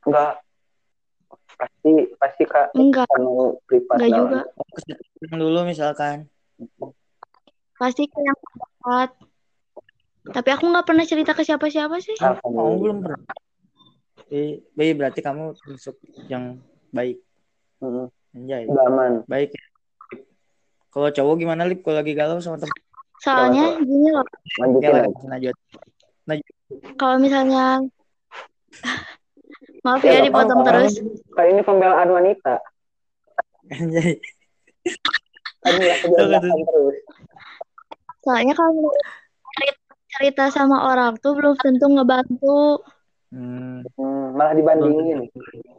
enggak 0.02 0.42
pasti 1.62 1.92
pasti 2.18 2.42
kak 2.42 2.74
Enggak, 2.74 3.06
privat 3.70 3.96
enggak 4.02 4.10
juga. 4.18 4.40
Yang 5.22 5.36
dulu 5.38 5.58
misalkan. 5.62 6.16
Pasti 7.78 8.02
ke 8.10 8.18
yang 8.18 8.38
dekat. 8.38 9.10
Tapi 10.22 10.48
aku 10.54 10.64
nggak 10.70 10.86
pernah 10.86 11.04
cerita 11.06 11.34
ke 11.34 11.42
siapa-siapa 11.42 11.98
sih. 11.98 12.14
Kamu 12.18 12.78
belum 12.78 12.98
pernah. 13.02 13.22
Baik, 14.74 14.92
berarti 14.96 15.20
kamu 15.20 15.52
termasuk 15.58 15.98
yang 16.30 16.62
baik. 16.94 17.20
Mm, 17.82 18.06
Anjay. 18.38 18.64
udah 18.70 18.86
aman 18.86 19.12
Baik. 19.26 19.50
Kalau 20.92 21.08
cowok 21.08 21.34
gimana, 21.40 21.64
Lip? 21.64 21.80
Kalau 21.80 21.96
lagi 22.04 22.12
galau 22.12 22.36
sama 22.44 22.60
temen? 22.60 22.76
Soalnya 23.22 23.78
gini 23.80 24.08
loh, 24.10 24.26
lanjutin 24.60 24.92
Ya, 24.92 25.06
lanjut. 25.30 25.56
kalau 26.98 27.16
misalnya 27.22 27.78
maaf 29.86 30.02
ya 30.02 30.26
dipotong 30.26 30.66
terus. 30.66 30.98
kali 31.32 31.48
ini 31.54 31.62
pembelaan 31.62 32.10
wanita 32.10 32.58
Anjay. 33.70 34.18
Terus 35.62 36.42
Soalnya 38.26 38.54
kalau 38.58 38.90
cerita, 39.54 39.82
cerita 40.18 40.44
sama 40.50 40.90
orang 40.90 41.14
tuh 41.22 41.38
belum 41.38 41.54
tentu 41.62 41.86
ngebantu. 41.90 42.82
Hmm. 43.30 43.86
Hmm, 43.96 44.34
malah 44.34 44.52
dibandingin 44.58 45.30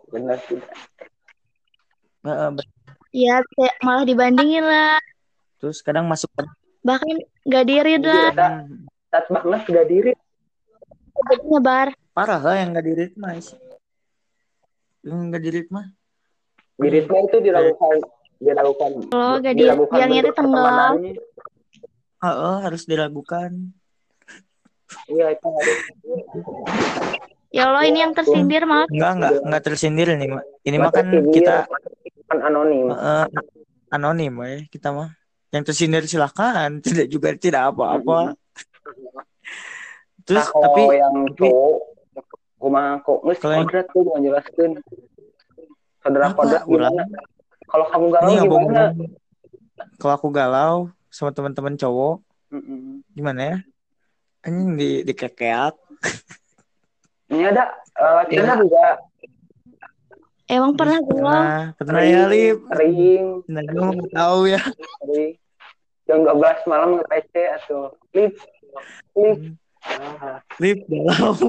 benar 0.10 0.40
tidak 0.48 0.74
Heeh, 2.24 2.50
ber- 2.56 2.72
Ya 3.14 3.46
kayak 3.46 3.76
malah 3.86 4.06
dibandingin 4.10 4.66
lah. 4.66 4.98
Terus 5.62 5.86
kadang 5.86 6.10
masuk 6.10 6.34
Bahkan 6.82 7.08
gak 7.46 7.66
diri 7.70 8.02
lah. 8.02 8.34
Tidak. 8.34 8.52
Hmm, 8.66 8.90
tat 9.14 9.26
banget 9.30 9.62
sudah 9.70 9.86
diri 9.86 10.12
nyebar. 11.46 11.94
parah 12.18 12.42
lah 12.42 12.58
yang 12.58 12.74
nggak 12.74 12.86
dirit 12.90 13.14
mah. 13.14 13.38
Yang 15.06 15.20
nggak 15.30 15.44
dirit 15.46 15.68
mah. 15.70 15.86
Diritnya 16.82 17.20
itu 17.22 17.38
dilakukan 17.38 18.02
dilakukan 18.44 18.92
Kalau 19.08 19.40
gak 19.40 19.54
di 19.56 19.62
dilakukan 19.62 19.94
bilangnya 19.94 20.22
itu 20.26 20.34
tenggelam. 20.34 20.74
pertemanannya. 20.74 21.14
Heeh, 22.24 22.56
harus 22.66 22.84
diragukan. 22.90 23.52
Iya 25.06 25.26
itu 25.38 25.48
harus. 25.48 25.78
Ya 27.54 27.70
Allah 27.70 27.86
ini 27.86 28.02
yang 28.02 28.18
tersindir 28.18 28.66
maaf. 28.66 28.90
Enggak, 28.90 29.12
enggak, 29.16 29.32
enggak 29.46 29.62
tersindir 29.64 30.08
nih, 30.18 30.28
Mak. 30.34 30.44
Ini 30.66 30.76
mah 30.82 30.92
kan 30.92 31.08
kita 31.30 31.56
kan 32.26 32.40
anonim. 32.42 32.88
eh, 32.90 33.26
anonim 33.90 34.34
ya, 34.42 34.58
kita 34.68 34.90
mah. 34.90 35.12
Yang 35.54 35.64
tersindir 35.70 36.04
silakan, 36.06 36.80
tidak 36.86 37.08
juga 37.08 37.30
tidak 37.38 37.72
apa-apa. 37.72 38.34
Terus 40.24 40.48
Nah, 40.50 40.62
tapi 40.64 40.82
yang 40.94 41.14
tapi- 41.28 41.38
cowok 41.38 41.76
kumaha 42.58 42.92
kok 43.00 43.20
yang- 43.28 43.68
kodrat 43.68 43.86
tuh 43.92 44.02
menjelaskan 44.08 44.70
saudara 46.00 46.32
kodrat 46.32 46.64
ulang? 46.64 46.96
gimana 46.96 47.04
kalau 47.68 47.86
kamu 47.92 48.06
galau 48.08 48.24
ini 48.24 48.34
nggak 48.34 48.48
gimana. 48.48 48.84
Kalau 50.00 50.14
aku 50.16 50.28
galau 50.32 50.76
sama 51.10 51.36
teman-teman 51.36 51.76
cowok, 51.76 52.24
Mm-mm. 52.50 53.04
gimana 53.12 53.42
ya? 53.44 53.58
Anjing 54.44 54.80
di 54.80 54.90
dikekeak. 55.04 55.76
ini 57.32 57.44
ada 57.44 57.68
eh, 57.94 58.14
latihan 58.18 58.48
Ya. 58.48 58.56
juga 58.58 58.84
Emang 60.52 60.76
pernah 60.76 61.00
galau? 61.00 61.24
Pernah, 61.24 61.62
pernah 61.80 62.04
ya, 62.04 62.22
Lip. 62.28 62.60
sering 62.68 63.28
Nah, 63.48 63.62
gue 63.64 63.88
nggak 63.96 64.12
tahu 64.12 64.40
ya. 64.52 64.62
sering 65.00 65.32
jam 66.04 66.20
12 66.28 66.68
malam 66.68 66.90
nge-PC 67.00 67.34
atau 67.64 67.96
lip 68.12 68.36
lip 69.16 69.40
ah, 69.88 70.44
Lip 70.60 70.80
galau. 70.88 71.34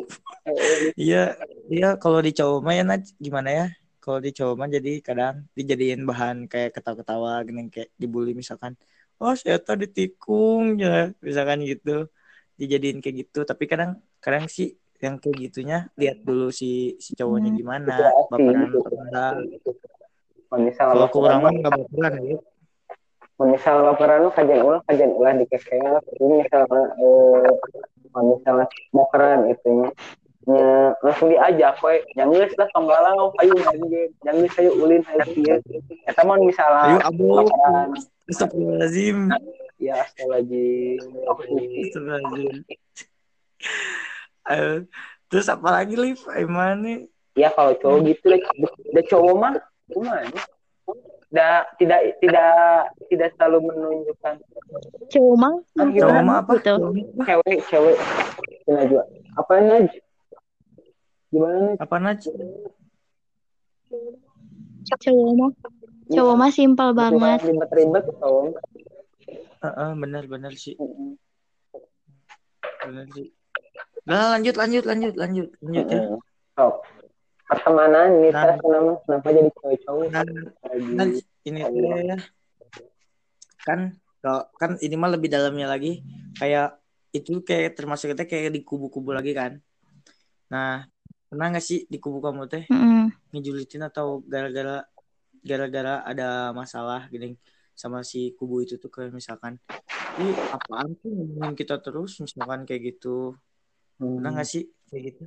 Iya, 1.01 1.41
iya 1.73 1.97
kalau 1.97 2.21
di 2.21 2.29
cowok 2.37 2.61
mah 2.61 2.77
ya 2.77 2.85
gimana 3.17 3.49
ya? 3.49 3.67
Kalau 3.97 4.21
di 4.21 4.29
cowok 4.29 4.55
mah 4.61 4.69
jadi 4.69 5.01
kadang 5.01 5.49
dijadiin 5.57 6.05
bahan 6.05 6.45
kayak 6.53 6.77
ketawa-ketawa 6.77 7.41
gini 7.49 7.73
kayak 7.73 7.89
dibully 7.97 8.37
misalkan. 8.37 8.77
Oh, 9.17 9.33
saya 9.33 9.57
tadi 9.57 9.89
ditikung 9.89 10.77
ya, 10.77 11.17
misalkan 11.25 11.65
gitu. 11.65 12.13
Dijadiin 12.61 13.01
kayak 13.01 13.25
gitu, 13.25 13.49
tapi 13.49 13.65
kadang 13.65 14.05
kadang 14.21 14.45
sih 14.53 14.77
yang 15.05 15.17
kayak 15.21 15.37
gitunya 15.37 15.79
lihat 16.01 16.25
dulu 16.25 16.49
si 16.49 16.97
si 16.97 17.13
cowoknya 17.13 17.53
gimana, 17.53 17.93
situasi 17.93 18.25
baperan 18.33 18.65
apa 18.65 18.89
enggak. 18.97 19.33
Kalau 20.49 20.61
misal 20.65 20.87
orang 20.89 21.05
mah 21.05 21.05
baperan, 21.13 21.53
enggak 21.53 21.73
baperan 21.77 22.13
ya. 22.25 22.39
misal 23.45 23.77
baperan 23.85 24.19
lu 24.25 24.31
kajian 24.33 24.61
ulah 24.65 24.81
kajian 24.89 25.11
ulah 25.13 25.33
di 25.37 25.45
kekeak 25.51 26.03
ini 26.23 26.35
misal 26.41 26.63
eh 26.71 27.53
misalnya 28.15 28.67
baperan 28.91 29.41
itunya 29.53 29.91
Ya, 30.45 30.93
langsung 31.01 31.33
diajak 31.33 31.81
we 31.81 32.05
nyanggeus 32.21 32.53
lah 32.61 32.69
tonggalau 32.77 33.33
hayu 33.41 33.57
main 33.65 33.81
game 33.89 34.13
nyanggeus 34.29 34.53
hayu 34.61 34.77
ulin 34.77 35.01
hayu 35.09 35.25
kieu 35.33 35.57
eta 36.05 36.21
mah 36.21 36.37
Ayo 36.37 36.45
misalnya 36.45 37.01
abu. 37.01 37.33
laporan 37.33 37.89
Astagfirullahaladzim. 38.29 39.33
ya 39.81 40.05
suci 40.05 40.69
Astagfirullahaladzim. 41.89 42.61
Eh, 44.47 44.85
Terus 45.27 45.49
apa 45.49 45.69
lagi 45.73 45.95
Liv? 45.95 46.21
Gimana? 46.23 47.03
ya 47.35 47.51
kalau 47.51 47.75
cowok 47.75 47.99
gitu 48.07 48.31
deh 48.31 48.39
udah 48.95 49.05
cowok 49.11 49.35
mah 49.35 49.55
gimana 49.91 50.23
tidak 51.27 51.67
tidak 51.83 52.01
tidak 52.23 52.55
tidak 53.11 53.29
selalu 53.35 53.59
menunjukkan 53.67 54.35
Cowok 55.11 55.35
mah 55.35 55.55
Ah, 55.75 55.91
Cowok 55.91 56.23
mah 56.23 56.37
apa? 56.39 56.53
gitu. 56.63 56.75
cewek 57.27 57.59
cewek 57.67 57.97
Najwa 58.71 59.03
apa 59.35 59.53
Naj 59.59 59.91
gimana 61.35 61.59
Naj 61.59 61.79
Apa 61.83 61.97
Naj? 61.99 62.21
Cowok 65.03 65.31
mah 65.35 65.51
cowok 66.07 66.35
mah 66.39 66.51
simpel 66.55 66.89
banget. 66.95 67.39
ribet-ribet 67.43 68.05
cowok 68.23 68.63
Heeh, 69.59 69.91
benar-benar 69.99 70.55
sih. 70.55 70.79
Benar 72.79 73.07
sih. 73.11 73.34
Nah, 74.05 74.37
lanjut 74.37 74.55
lanjut 74.55 74.85
lanjut 74.85 75.15
lanjut 75.17 75.49
lanjut 75.61 75.87
ya. 75.89 76.01
Sok. 76.55 76.75
pertemanan 77.45 78.09
ini 78.19 78.29
Nah. 78.33 78.57
kenapa 78.57 78.93
kenapa 79.05 79.29
jadi 79.29 79.51
cowok-cowok 79.53 80.07
Nah, 80.09 80.25
Nah, 80.97 81.07
ini 81.45 81.61
ya. 81.61 82.17
kan 83.61 83.81
kalau 84.21 84.49
kan 84.57 84.71
ini 84.81 84.97
mah 84.97 85.13
lebih 85.13 85.29
dalamnya 85.29 85.69
lagi 85.69 86.01
kayak 86.37 86.81
itu 87.13 87.45
kayak 87.45 87.77
termasuk 87.77 88.17
kita 88.17 88.25
kayak 88.25 88.49
di 88.49 88.65
kubu-kubu 88.65 89.13
lagi 89.13 89.37
kan 89.37 89.61
nah 90.49 90.89
pernah 91.29 91.53
nggak 91.53 91.61
sih 91.61 91.85
di 91.85 92.01
kubu 92.01 92.25
kamu 92.25 92.49
teh 92.49 92.65
Mm-mm. 92.69 93.13
ngejulitin 93.33 93.85
atau 93.85 94.25
gara-gara 94.25 94.85
gara-gara 95.45 96.01
ada 96.03 96.53
masalah 96.57 97.05
gini 97.09 97.37
sama 97.77 98.01
si 98.01 98.33
kubu 98.33 98.65
itu 98.65 98.81
tuh 98.81 98.89
kayak 98.89 99.13
misalkan 99.13 99.61
ini 100.17 100.33
apaan 100.49 100.97
tuh 100.97 101.13
ngomongin 101.13 101.53
kita 101.53 101.77
terus 101.81 102.17
misalkan 102.25 102.65
kayak 102.65 102.97
gitu 102.97 103.37
pernah 103.97 104.31
nggak 104.35 104.49
sih 104.49 104.63
kayak 104.91 105.03
gitu 105.15 105.25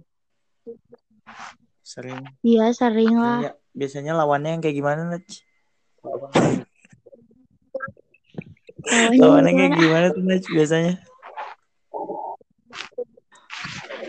sering 1.82 2.20
Iya 2.44 2.66
sering 2.76 3.16
lah. 3.16 3.40
Iya, 3.40 3.52
biasanya 3.72 4.12
lawannya 4.12 4.50
yang 4.58 4.62
kayak 4.64 4.76
gimana 4.76 5.02
Naj? 5.08 5.28
Lawannya 6.04 6.64
lawannya 9.18 9.52
kayak 9.56 9.72
gimana? 9.72 9.82
gimana 9.82 10.08
tuh 10.12 10.24
Naj 10.24 10.44
biasanya 10.52 10.94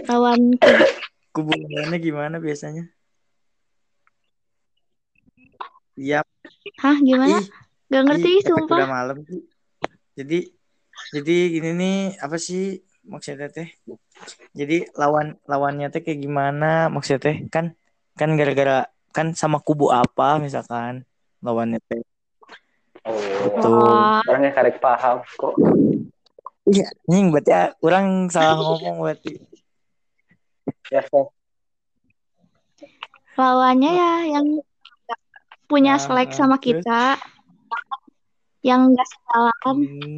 Lawan 0.08 0.40
kubu 1.34 1.52
lawannya 1.54 1.98
gimana 2.02 2.36
biasanya 2.42 2.84
Iya, 5.98 6.22
Hah 6.78 6.94
gimana? 7.02 7.42
ih, 7.42 7.46
Gak 7.90 8.02
ngerti 8.06 8.30
ih, 8.38 8.42
sumpah. 8.46 8.78
udah 8.78 8.86
malam 8.86 9.18
sih. 9.26 9.42
Jadi, 10.14 10.38
jadi 11.10 11.36
gini 11.50 11.70
nih, 11.74 11.96
apa 12.22 12.38
sih 12.38 12.78
maksudnya 13.02 13.50
teh? 13.50 13.66
Jadi 14.52 14.88
lawan 14.94 15.38
lawannya 15.46 15.88
teh 15.88 16.02
kayak 16.02 16.18
gimana 16.18 16.90
maksudnya 16.90 17.20
teh? 17.30 17.36
Kan 17.48 17.74
kan 18.18 18.34
gara-gara 18.34 18.86
kan 19.14 19.32
sama 19.32 19.62
kubu 19.62 19.88
apa 19.88 20.38
misalkan 20.38 21.06
lawannya 21.40 21.78
teh. 21.86 22.02
oh 23.06 23.62
Tuh. 23.62 23.78
Wah, 23.78 24.20
orangnya 24.26 24.50
karek 24.52 24.78
paham 24.78 25.22
kok 25.24 25.54
Iya, 26.68 26.84
nying 27.08 27.32
berarti 27.32 27.50
ah, 27.56 27.72
orang 27.80 28.28
salah 28.28 28.60
ngomong 28.60 29.00
berarti. 29.00 29.40
ya 30.92 31.00
Sok. 31.00 31.32
lawannya 33.40 33.88
ya 33.88 34.12
yang 34.36 34.46
punya 35.64 35.96
Nah, 35.96 36.02
selek 36.02 36.36
sama 36.36 36.60
terus? 36.60 36.84
kita, 36.84 37.16
yang 38.60 38.92
gak 38.92 39.08
sekalahan, 39.08 39.76
Hmm, 39.80 40.16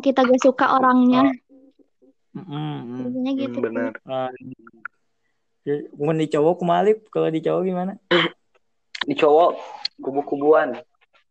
kita 0.00 0.24
gak 0.24 0.42
suka 0.42 0.76
orangnya. 0.76 1.30
mm, 2.34 2.42
mm, 2.42 2.46
mm. 2.46 2.98
Biasanya 3.00 3.32
gitu. 3.36 3.58
benar 3.60 3.92
Ah, 4.04 4.30
ya, 5.66 5.76
Mau 5.96 6.16
di 6.16 6.26
cowok 6.30 6.54
kumalip, 6.62 6.98
kalau 7.10 7.28
di 7.28 7.40
cowok 7.42 7.62
gimana? 7.64 7.92
di 9.06 9.14
cowok 9.14 9.54
kubu-kubuan 10.02 10.82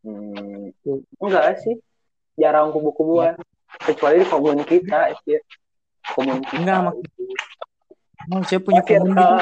hmm, 0.08 0.72
enggak 1.20 1.60
sih 1.60 1.76
jarang 2.40 2.72
kubu-kubuan 2.72 3.36
kecuali 3.84 4.24
di 4.24 4.28
komun 4.32 4.64
kita 4.64 5.12
sih 5.26 5.44
komun 6.16 6.40
kita 6.46 6.56
Enggak, 6.56 6.78
mak- 6.88 8.48
saya 8.48 8.64
punya 8.64 8.80
Tapi, 8.80 8.96
komun 8.96 9.12
eh, 9.12 9.20
gitu. 9.20 9.38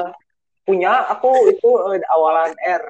punya 0.66 0.92
aku 1.14 1.30
itu 1.54 1.70
eh, 1.94 2.02
awalan 2.10 2.52
R 2.58 2.84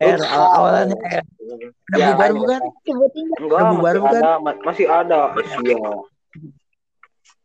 R, 0.00 0.20
awal 0.24 0.48
awalannya 0.56 0.98
R. 0.98 1.24
Udah 1.36 1.98
Ya, 1.98 2.06
bubar 2.12 2.28
ada. 2.28 2.36
bukan? 2.36 2.60
Enggak 2.86 3.08
Udah 3.40 3.58
masih 3.60 3.76
bubar 3.76 3.94
bukan? 4.00 4.22
ada 4.22 4.30
ma- 4.40 4.60
masih 4.64 4.86
ada 4.88 5.20
iya 5.62 5.76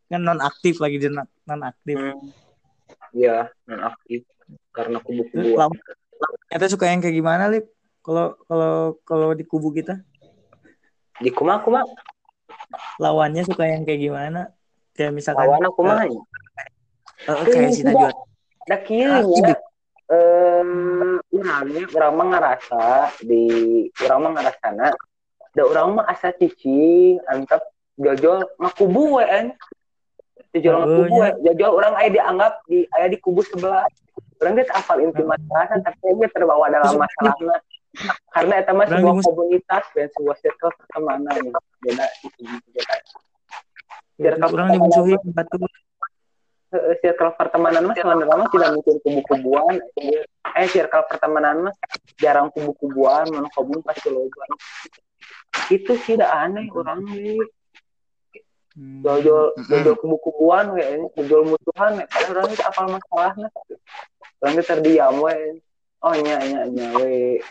Kan 0.08 0.20
non 0.20 0.40
aktif 0.40 0.76
lagi 0.76 0.96
dia 1.00 1.08
non 1.12 1.62
aktif. 1.64 1.96
Hmm. 1.96 2.32
iya 3.12 3.48
non 3.64 3.80
aktif 3.84 4.24
karena 4.72 5.00
kubu-kubuan 5.00 5.72
lawan 5.72 5.78
kita 6.52 6.66
suka 6.68 6.84
yang 6.88 7.00
kayak 7.00 7.16
gimana, 7.16 7.48
Lip? 7.48 7.68
Kalau 8.04 8.36
kalau 8.44 8.72
kalau 9.08 9.28
di 9.32 9.44
kubu 9.46 9.72
kita, 9.72 10.00
di 11.22 11.30
kuma 11.32 11.62
kuma 11.64 11.80
lawannya 13.00 13.46
suka 13.46 13.64
yang 13.64 13.86
kayak 13.88 14.00
gimana? 14.00 14.40
Kayak 14.92 15.12
misalkan 15.16 15.48
lawan 15.48 15.64
aku 15.64 15.80
mah 15.80 16.04
eh, 16.04 16.12
eh, 17.30 17.46
kayak 17.48 17.72
si 17.72 17.82
Najwa. 17.86 18.10
da 18.68 18.76
kieu 18.84 19.08
Ah, 19.08 19.22
iya. 19.24 19.56
Eh 20.12 20.62
urangnya 21.32 21.88
urang 21.96 22.14
mah 22.20 22.26
ngarasa 22.36 23.16
di 23.24 23.44
urang 24.04 24.20
mah 24.28 24.32
ngarasana 24.36 24.92
da 25.56 25.62
urang 25.64 25.96
mah 25.96 26.04
asa 26.08 26.36
cicing 26.36 27.16
antep 27.32 27.64
jojol 27.96 28.44
ngakubu 28.60 29.20
we 29.20 29.24
en. 29.24 29.46
Oh, 30.52 30.60
ngakubu 30.60 31.14
we. 31.16 31.28
Jojol 31.48 31.70
urang 31.80 31.94
aya 31.96 32.08
dianggap 32.12 32.60
di 32.68 32.84
aya 32.92 33.08
di 33.08 33.18
kubu 33.20 33.40
sebelah. 33.44 33.88
Urang 34.40 34.58
geus 34.58 34.72
apal 34.72 35.00
inti 35.00 35.22
masalahna 35.24 35.76
tapi 35.80 36.12
dia 36.18 36.28
terbawa 36.32 36.68
dalam 36.68 37.00
masalahna. 37.00 37.56
Karena 38.32 38.54
eta 38.64 38.72
mah 38.72 38.88
sebuah 38.88 39.20
komunitas 39.20 39.84
dan 39.92 40.08
sebuah 40.16 40.36
circle 40.40 40.72
pertemanan 40.80 41.52
beda 41.84 42.06
itu 42.24 42.40
beda 44.16 44.48
orang 44.48 44.72
dimusuhi 44.72 45.14
batu. 45.36 45.60
Eh, 46.72 46.96
circle 47.04 47.36
pertemanan 47.36 47.84
mah 47.84 47.92
sebenarnya 47.92 48.32
mah 48.32 48.48
tidak 48.48 48.72
mungkin 48.72 48.96
kubu-kubuan 49.04 49.76
eh 50.56 50.68
circle 50.72 51.04
pertemanan 51.04 51.68
mah 51.68 51.74
jarang 52.16 52.48
kubu-kubuan 52.48 53.28
mana 53.28 53.44
kabun 53.52 53.84
pasti 53.84 54.08
loba 54.08 54.48
itu 55.68 55.92
sih 56.08 56.16
dah 56.16 56.48
aneh 56.48 56.72
orang 56.72 57.04
nih 57.12 57.44
Hmm. 58.72 59.04
jojol 59.04 59.52
Mm-mm. 59.52 59.68
jojol 59.68 59.94
kubu-kubuan 60.00 60.72
we 60.72 60.80
jojol 61.12 61.44
musuhan 61.44 61.92
we 62.00 62.08
padahal 62.08 62.40
orang 62.40 62.56
itu 62.56 62.64
apal 62.64 62.86
masalahnya 62.88 63.48
orang 64.40 64.52
itu 64.56 64.64
terdiam 64.64 65.14
we 65.20 65.36
oh 66.00 66.16
nya 66.16 66.40
nya 66.40 66.60
nya 66.72 66.88
we 66.96 67.44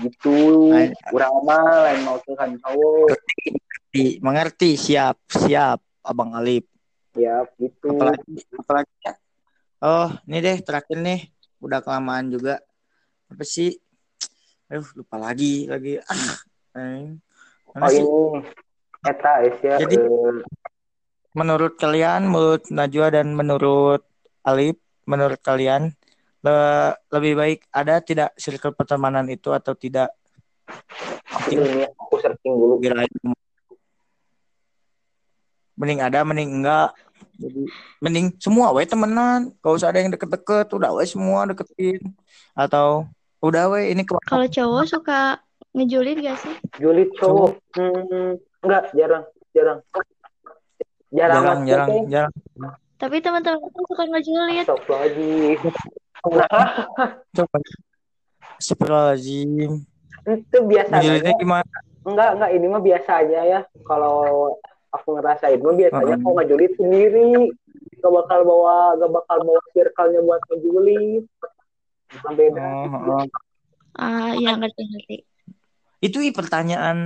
gitu. 0.00 0.72
Ay- 0.72 0.96
urang 1.12 1.36
mah 1.44 1.84
lain 1.84 2.00
mau 2.08 2.16
tuhan 2.24 2.56
cowok. 2.64 3.12
Mengerti, 4.24 4.80
siap, 4.80 5.20
siap, 5.28 5.84
Abang 6.00 6.32
Alip. 6.32 6.71
Ya 7.16 7.44
gitu 7.60 7.88
Apalagi, 7.92 8.34
apalagi 8.56 8.94
ya. 9.04 9.12
Oh, 9.82 10.08
ini 10.30 10.38
deh 10.38 10.56
terakhir 10.62 10.98
nih, 11.02 11.20
udah 11.58 11.82
kelamaan 11.82 12.30
juga. 12.30 12.62
Apa 13.26 13.42
sih? 13.42 13.74
Aduh, 14.70 14.86
lupa 15.02 15.18
lagi, 15.18 15.66
lagi. 15.66 15.98
Ah, 16.06 16.36
eh. 16.78 17.18
Mana 17.74 17.84
oh 17.84 17.90
sih? 17.90 18.04
ini 18.04 18.40
eta 19.02 19.32
ya 19.60 19.74
Jadi- 19.82 19.98
eh, 19.98 20.34
menurut 21.34 21.74
kalian, 21.80 22.28
menurut 22.30 22.68
Najwa 22.70 23.10
dan 23.10 23.34
menurut 23.34 24.06
Alip, 24.46 24.78
menurut 25.08 25.40
kalian 25.42 25.90
le- 26.42 26.94
lebih 27.10 27.32
baik 27.38 27.60
ada 27.74 27.98
tidak 27.98 28.30
circle 28.38 28.74
pertemanan 28.74 29.26
itu 29.26 29.50
atau 29.50 29.74
tidak? 29.74 30.14
ini 31.50 31.84
aku 31.84 32.16
searching 32.22 32.54
dulu 32.54 32.78
Kira 32.78 33.02
mending 35.82 35.98
ada, 35.98 36.22
mending 36.22 36.62
enggak. 36.62 36.94
Jadi 37.42 37.66
mending 37.98 38.26
semua 38.38 38.70
we 38.70 38.86
temenan, 38.86 39.50
gak 39.58 39.74
usah 39.74 39.90
ada 39.90 39.98
yang 39.98 40.14
deket-deket, 40.14 40.70
udah 40.70 40.94
we 40.94 41.02
semua 41.10 41.42
deketin. 41.50 42.14
Atau 42.54 43.10
udah 43.42 43.66
we 43.74 43.90
ini 43.90 44.06
ke 44.06 44.14
Kalau 44.30 44.46
cowok 44.46 44.84
suka 44.86 45.42
ngejulit 45.74 46.22
gak 46.22 46.38
sih? 46.38 46.54
Julid 46.78 47.10
cowok. 47.18 47.58
Hmm, 47.74 48.38
enggak, 48.62 48.94
jarang, 48.94 49.24
jarang. 49.50 49.82
Jarang, 51.12 51.42
jarang, 51.42 51.58
mas, 51.60 51.68
jarang, 51.68 51.88
oke. 51.90 52.08
jarang. 52.08 52.32
Tapi 52.96 53.16
teman-teman 53.18 53.58
aku 53.58 53.80
suka 53.90 54.04
ngejulit. 54.06 54.64
Stop 54.64 54.86
lagi. 54.86 55.58
Nah, 56.22 56.46
Coba. 57.34 57.58
Astagfirullahaladzim. 58.62 59.82
itu 60.22 60.58
biasa 60.62 61.02
Ngejulitnya 61.02 61.34
aja. 61.34 61.42
gimana? 61.42 61.76
Enggak, 62.06 62.30
enggak, 62.38 62.50
ini 62.54 62.66
mah 62.70 62.82
biasa 62.82 63.10
aja 63.26 63.40
ya. 63.42 63.60
Kalau 63.82 64.54
aku 64.92 65.08
ngerasain 65.18 65.58
mah 65.58 65.74
biasanya 65.74 66.16
kalau 66.20 66.34
ngejulit 66.36 66.72
sendiri 66.76 67.50
gak 67.98 68.12
bakal 68.12 68.40
bawa 68.44 68.94
gak 69.00 69.10
bakal 69.10 69.38
bawa 69.42 69.60
circle-nya 69.72 70.20
buat 70.20 70.42
ngejulit 70.52 71.24
Nah, 72.12 72.32
beda 72.36 72.64
oh. 73.08 73.24
Ah, 73.92 74.32
iya 74.32 74.56
ngerti 74.56 74.82
ngerti. 74.88 75.16
Itu 76.00 76.24
i, 76.24 76.32
pertanyaan 76.32 76.98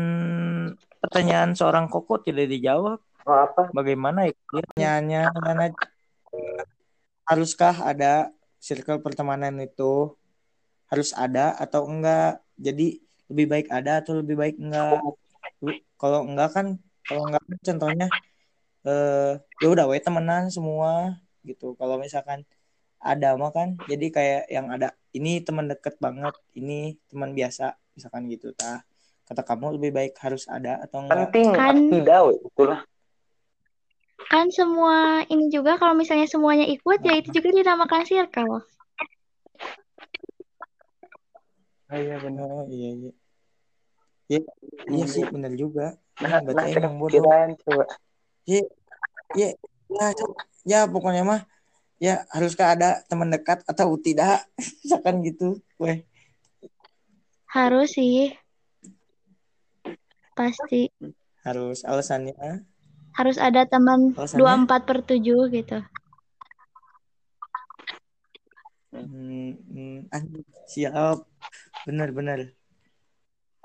pertanyaan 1.03 1.55
seorang 1.55 1.91
koko 1.91 2.23
tidak 2.23 2.51
dijawab. 2.51 2.99
oh, 3.27 3.39
apa 3.43 3.71
Bagaimana 3.75 4.31
ya? 4.31 4.35
Pertanyaannya 4.47 5.23
mana 5.35 5.67
haruskah 7.27 7.75
ada 7.83 8.31
circle 8.63 9.03
pertemanan 9.03 9.59
itu 9.59 10.15
harus 10.87 11.11
ada 11.15 11.59
atau 11.59 11.91
enggak? 11.91 12.39
Jadi 12.55 13.03
lebih 13.27 13.47
baik 13.51 13.67
ada 13.71 13.99
atau 14.03 14.23
lebih 14.23 14.39
baik 14.39 14.57
enggak? 14.63 15.03
Kalau 15.99 16.23
enggak 16.23 16.51
kan 16.55 16.67
kalau 17.07 17.23
enggak 17.31 17.43
kan 17.47 17.59
contohnya 17.63 18.07
eh 18.87 19.33
ya 19.63 19.67
udah 19.73 19.85
we 19.91 19.99
temenan 20.03 20.51
semua 20.51 21.19
gitu. 21.47 21.75
Kalau 21.79 21.97
misalkan 21.99 22.43
ada 23.03 23.39
mah 23.39 23.51
kan 23.55 23.79
jadi 23.91 24.07
kayak 24.11 24.43
yang 24.51 24.67
ada 24.75 24.95
ini 25.15 25.43
teman 25.43 25.67
deket 25.71 25.97
banget, 26.03 26.35
ini 26.59 26.99
teman 27.11 27.33
biasa 27.33 27.79
misalkan 27.95 28.27
gitu 28.31 28.51
tah. 28.55 28.83
Kata 29.27 29.43
kamu 29.43 29.75
lebih 29.79 29.91
baik 29.91 30.13
harus 30.23 30.47
ada 30.47 30.79
atau 30.83 31.03
enggak? 31.03 31.35
penting 31.35 31.51
Kan- 31.55 31.91
tidak 31.91 32.21
itulah 32.47 32.81
Kan 34.27 34.51
semua 34.51 35.23
ini 35.31 35.47
juga 35.55 35.79
kalau 35.79 35.95
misalnya 35.95 36.27
semuanya 36.27 36.67
ikut 36.67 36.99
ya 37.07 37.15
itu 37.23 37.31
juga 37.31 37.49
dinamakan 37.55 38.03
circle. 38.03 38.59
oh, 41.87 41.95
iya 41.95 42.17
benar 42.19 42.49
Oh 42.51 42.67
iya 42.67 42.91
iya. 42.99 43.13
Iya, 44.27 44.41
iya 44.91 45.05
sih 45.07 45.23
bener 45.31 45.55
juga. 45.55 45.95
Nah, 46.23 46.41
Berarti 46.41 46.57
nah 46.57 46.65
emang 46.81 46.95
bodoh. 47.01 47.23
coba 47.61 47.85
Iya, 48.47 48.63
iya, 49.35 49.49
ya, 49.91 50.07
co- 50.15 50.39
ya 50.63 50.81
pokoknya 50.87 51.23
mah 51.27 51.41
ya 51.99 52.23
haruskah 52.31 52.79
ada 52.79 53.03
teman 53.11 53.27
dekat 53.33 53.67
atau 53.67 53.99
tidak, 53.99 54.47
misalkan 54.87 55.25
gitu, 55.27 55.59
weh. 55.83 56.07
Harus 57.51 57.97
sih. 57.97 58.31
Pasti. 60.37 60.93
Harus 61.43 61.83
alasannya. 61.83 62.63
Harus 63.17 63.41
ada 63.41 63.65
teman 63.65 64.13
Alasannya? 64.13 64.69
24 64.69 64.83
per 64.85 64.99
7 65.03 65.49
gitu. 65.51 65.79
Hmm, 68.93 69.57
hmm, 69.73 69.97
anjing, 70.15 70.45
siap, 70.69 71.25
bener 71.85 72.09
bener. 72.15 72.41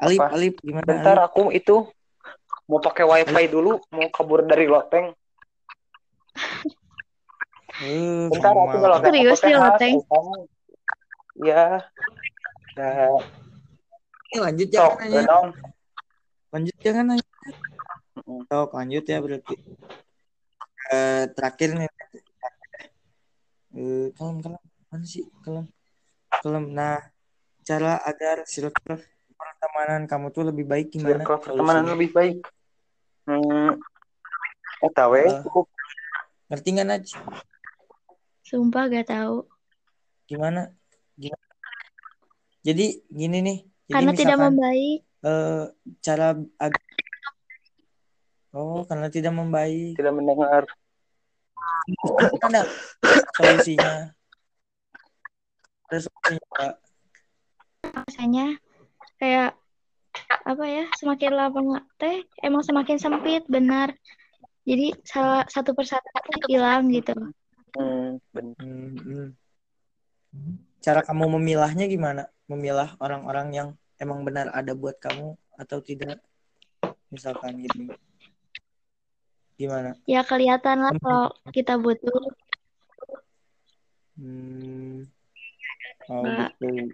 Alip, 0.02 0.20
Apa? 0.20 0.34
Alip, 0.34 0.56
gimana 0.66 0.88
bentar 0.88 1.18
Alip? 1.20 1.28
aku 1.30 1.44
itu 1.54 1.76
mau 2.72 2.80
pakai 2.80 3.04
wifi 3.04 3.52
dulu 3.52 3.84
mau 3.92 4.08
kabur 4.08 4.48
dari 4.48 4.64
loteng 4.72 5.12
Eh, 7.82 8.30
bentar 8.30 8.54
aku 8.54 8.78
kalau 8.78 8.98
nggak 9.02 9.10
Serius 9.10 9.40
di 9.42 9.54
loteng? 9.58 9.96
ya 11.42 11.82
ya 12.78 13.10
Eh, 14.32 14.40
lanjut 14.40 14.70
sok 14.72 15.02
jangan 15.04 15.28
nanya, 15.52 15.68
lanjut 16.56 16.76
jangan 16.80 17.06
nanya. 17.12 17.28
Mm. 18.24 18.48
Sok, 18.48 18.70
lanjut 18.80 19.04
ya 19.04 19.18
berarti. 19.20 19.56
Eh, 20.96 21.24
terakhir 21.36 21.70
nih. 21.76 21.90
Eh, 23.76 24.08
kalem, 24.16 24.40
kalem. 24.40 24.62
Mana 24.88 25.04
sih? 25.04 25.28
Kalem. 25.44 25.68
Kalem. 26.32 26.64
Nah, 26.72 27.04
cara 27.68 28.00
agar 28.08 28.48
circle 28.48 29.04
pertemanan 29.36 30.08
kamu 30.08 30.32
tuh 30.32 30.44
lebih 30.48 30.64
baik 30.64 30.96
gimana? 30.96 31.28
circle 31.28 31.40
pertemanan 31.44 31.92
lebih 31.92 32.10
baik 32.16 32.40
hmm 33.26 33.72
eta 34.82 35.04
we 35.08 35.22
Eh. 35.22 35.42
cukup 35.46 35.66
Ngerti 36.48 36.68
nggak, 36.76 36.84
Naj? 36.84 37.06
Sumpah 38.44 38.92
gak 38.92 39.08
tahu. 39.08 39.48
Gimana? 40.28 40.68
Gimana? 41.16 41.48
Jadi 42.60 43.00
gini 43.08 43.40
nih. 43.40 43.58
Jadi 43.88 43.96
Karena 43.96 44.12
tidak 44.12 44.36
misalkan, 44.36 44.52
membaik. 44.60 45.00
eh, 45.24 45.64
cara 46.04 46.28
ag- 46.60 46.90
Oh, 48.52 48.84
karena 48.84 49.08
tidak 49.08 49.32
membaik. 49.32 49.96
tidak 49.96 50.12
mendengar 50.12 50.68
Ada 52.44 52.68
solusinya. 53.40 54.12
Ada 55.88 56.00
solusinya. 56.04 56.68
Rasanya 57.96 58.46
kayak 59.16 59.56
apa 60.46 60.66
ya 60.68 60.86
semakin 60.98 61.32
lama 61.38 61.82
teh 61.96 62.26
emang 62.44 62.64
semakin 62.66 62.98
sempit 62.98 63.46
benar 63.48 63.94
jadi 64.68 64.94
salah 65.08 65.44
satu 65.48 65.72
persatu 65.74 66.06
hilang 66.50 66.92
gitu 66.92 67.14
hmm. 67.78 68.20
Hmm, 68.36 68.96
hmm. 69.00 69.30
Cara 70.82 71.06
kamu 71.06 71.38
memilahnya 71.38 71.86
gimana? 71.86 72.26
Memilah 72.50 72.98
orang-orang 72.98 73.48
yang 73.54 73.70
emang 74.02 74.26
benar 74.26 74.50
ada 74.50 74.74
buat 74.74 74.98
kamu 74.98 75.38
atau 75.60 75.78
tidak? 75.84 76.18
Misalkan 77.14 77.62
gitu. 77.62 77.92
Gimana? 79.60 79.94
ya 80.10 80.26
kelihatan 80.26 80.82
lah 80.82 80.94
kalau 80.98 81.30
kita 81.54 81.78
butuh 81.78 82.34
Hmm. 84.22 85.08
Oh, 86.12 86.22
gitu. 86.62 86.94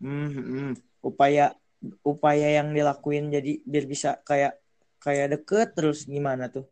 Hmm, 0.00 0.30
hmm. 0.32 0.72
Upaya 1.00 1.56
upaya 2.04 2.60
yang 2.60 2.76
dilakuin 2.76 3.32
jadi 3.32 3.64
biar 3.64 3.84
bisa 3.88 4.20
kayak 4.24 4.60
kayak 5.00 5.32
deket 5.32 5.72
terus 5.72 6.04
gimana 6.04 6.52
tuh? 6.52 6.68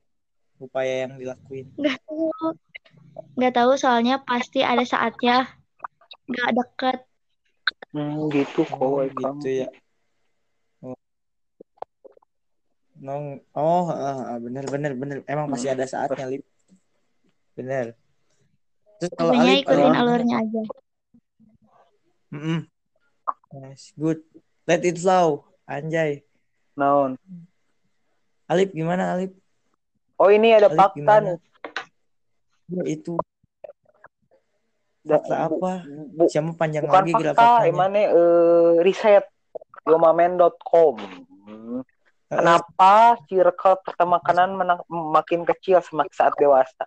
Upaya 0.61 1.09
yang 1.09 1.17
dilakuin. 1.17 1.73
nggak 1.79 1.97
tahu 2.05 2.29
nggak 3.38 3.55
tahu 3.55 3.73
soalnya 3.79 4.21
pasti 4.27 4.61
ada 4.61 4.85
saatnya 4.85 5.49
nggak 6.29 6.51
deket 6.55 6.99
Hmm, 7.88 8.29
gitu 8.29 8.69
kok 8.69 8.77
Oh, 8.85 9.01
gitu 9.01 9.17
kamu. 9.17 9.64
ya. 9.64 9.69
Oh. 10.85 10.99
Nong, 13.01 13.41
oh, 13.57 13.88
ah, 13.88 14.37
ah, 14.37 14.38
bener 14.38 14.69
bener 14.69 14.93
bener. 14.93 15.17
Emang 15.25 15.49
pasti 15.49 15.73
ada 15.73 15.88
saatnya, 15.88 16.29
Lip. 16.29 16.45
Bener. 17.57 17.97
Terus 19.01 19.12
kalau 19.17 19.33
Alip, 19.33 19.64
ikutin 19.64 19.95
alurnya 19.97 20.37
aja. 20.45 20.62
Nice, 23.51 23.97
good. 23.97 24.21
Let 24.65 24.85
it 24.85 25.01
flow, 25.01 25.49
anjay. 25.65 26.21
Naon? 26.77 27.17
Alip 28.45 28.71
gimana, 28.71 29.17
Alip? 29.17 29.33
Oh 30.17 30.29
ini 30.29 30.53
ada 30.53 30.69
Alip 30.69 30.77
fakta 30.77 30.95
gimana? 30.95 31.33
nih. 31.33 31.39
Ya, 32.69 32.83
itu 32.87 33.13
fakta 35.01 35.49
apa? 35.49 35.73
bu- 36.13 36.29
Siapa 36.29 36.53
panjang 36.53 36.85
bukan 36.85 37.01
lagi 37.01 37.13
fakta, 37.17 37.33
faktanya? 37.33 37.65
emane 37.67 38.03
eh, 38.05 38.73
riset 38.85 39.25
yomamen.com. 39.83 40.95
Hmm. 41.49 41.81
Eh, 42.29 42.37
Kenapa 42.37 43.17
circle 43.25 43.81
pertemanan 43.81 44.53
menang- 44.53 44.85
makin 44.87 45.49
kecil 45.49 45.81
semakin 45.81 46.13
saat 46.13 46.37
dewasa? 46.37 46.85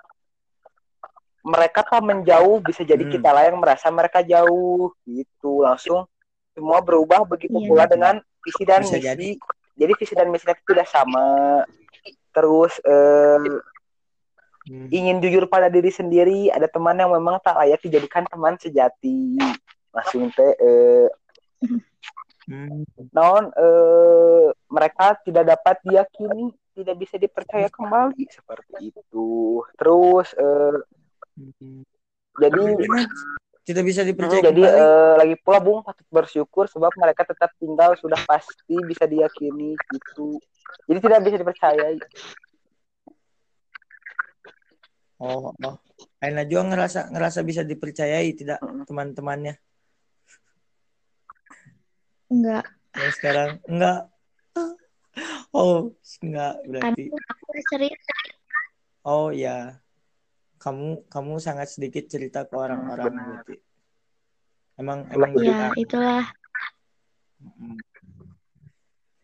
Mereka 1.42 1.82
tak 1.82 2.06
menjauh, 2.06 2.62
bisa 2.62 2.86
jadi 2.86 3.02
Hmm. 3.02 3.10
kita 3.12 3.34
lah 3.34 3.50
yang 3.50 3.58
merasa 3.58 3.90
mereka 3.90 4.22
jauh 4.22 4.94
gitu. 5.02 5.66
Langsung 5.66 6.06
semua 6.62 6.78
berubah 6.80 7.26
begitu 7.26 7.58
Iya. 7.58 7.66
pula 7.66 7.84
dengan 7.90 8.16
visi 8.40 8.64
dan 8.64 8.86
Bisa 8.86 8.96
misi. 8.96 9.08
jadi. 9.10 9.30
Jadi 9.74 9.92
visi 9.98 10.14
dan 10.14 10.30
misinya 10.30 10.54
itu 10.54 10.66
tidak 10.70 10.88
sama. 10.88 11.26
Terus 12.32 12.78
eh, 12.80 13.40
hmm. 14.70 14.88
ingin 14.90 15.18
jujur 15.20 15.50
pada 15.50 15.68
diri 15.68 15.90
sendiri, 15.90 16.48
ada 16.48 16.70
teman 16.70 16.94
yang 16.96 17.10
memang 17.10 17.42
tak 17.42 17.58
layak 17.58 17.82
dijadikan 17.82 18.30
teman 18.30 18.56
sejati. 18.56 19.42
Langsung 19.90 20.30
teh 20.30 20.54
eh, 20.54 21.08
Hmm. 22.42 22.84
naon 23.14 23.54
eh, 23.54 24.48
mereka 24.68 25.14
tidak 25.22 25.46
dapat 25.48 25.78
diyakini, 25.82 26.50
tidak 26.74 26.96
bisa 26.98 27.16
dipercaya 27.16 27.70
kembali 27.70 28.26
seperti 28.28 28.92
itu. 28.92 29.30
Terus 29.78 30.34
eh, 30.36 30.78
Hmm. 31.32 31.86
jadi? 32.38 32.64
Tidak 33.62 33.84
bisa 33.86 34.02
dipercaya 34.02 34.42
Hmm, 34.42 34.50
jadi 34.50 34.64
eh, 34.66 35.14
lagi 35.22 35.36
pula 35.38 35.62
Bung 35.62 35.86
patut 35.86 36.06
bersyukur 36.10 36.66
sebab 36.66 36.90
mereka 36.98 37.22
tetap 37.22 37.54
tinggal 37.62 37.94
sudah 38.02 38.18
pasti 38.26 38.74
bisa 38.90 39.06
diyakini 39.06 39.78
gitu. 39.78 40.42
Jadi 40.90 41.00
tidak 41.00 41.20
bisa 41.22 41.38
dipercayai. 41.38 41.98
Oh, 45.22 45.54
oh. 45.54 45.76
Aina 46.18 46.42
juga 46.50 46.74
ngerasa 46.74 47.14
ngerasa 47.14 47.40
bisa 47.46 47.62
dipercayai 47.62 48.34
tidak 48.34 48.58
Mm. 48.66 48.86
teman-temannya. 48.90 49.56
enggak 52.32 52.66
Yang 52.98 53.14
sekarang 53.22 53.50
enggak. 53.70 54.10
Oh, 55.54 55.94
enggak 56.26 56.56
berarti. 56.66 57.04
aku 57.14 57.62
cerita 57.70 58.16
Oh 59.06 59.30
ya. 59.30 59.78
Kamu 60.62 61.10
kamu 61.10 61.34
sangat 61.42 61.74
sedikit 61.74 62.06
cerita 62.06 62.46
ke 62.46 62.54
orang-orang 62.54 63.10
berarti. 63.10 63.58
Emang 64.78 65.10
emang 65.10 65.34
ya 65.42 65.74
gitu. 65.74 65.90
itulah. 65.90 66.26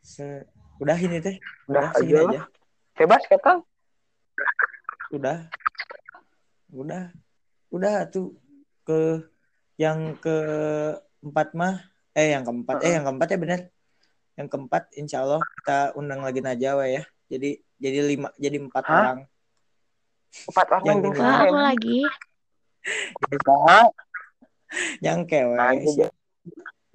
Se 0.01 0.49
Udah 0.81 0.97
ini 0.97 1.17
teh. 1.21 1.38
Udah 1.69 1.93
segini 1.93 2.25
aja 2.25 2.38
lah. 2.41 2.47
Bebas 2.97 3.23
kata. 3.29 3.61
Udah. 5.13 5.45
Udah. 6.73 7.13
Udah 7.69 8.09
tuh 8.09 8.33
ke 8.81 9.21
yang 9.77 10.17
ke 10.17 10.38
empat 11.21 11.53
mah 11.53 11.85
eh 12.17 12.33
yang 12.33 12.41
keempat 12.41 12.81
eh 12.81 12.97
yang 12.97 13.05
keempat 13.05 13.27
ya 13.29 13.38
bener 13.38 13.61
yang 14.38 14.47
keempat 14.49 14.83
insya 14.97 15.21
Allah 15.21 15.41
kita 15.61 15.93
undang 15.93 16.25
lagi 16.25 16.41
Najwa 16.41 16.85
ya 16.89 17.03
jadi 17.29 17.61
jadi 17.77 17.97
lima 18.09 18.33
jadi 18.41 18.57
empat 18.57 18.83
Hah? 18.89 18.97
orang 18.97 19.19
Empat 20.45 20.65
orang 20.69 20.85
Yang. 20.85 20.99
Wah, 21.17 21.38
aku 21.43 21.57
lagi. 21.57 21.99
Bisa. 23.27 23.91
yang 25.03 25.27
kewe 25.27 25.59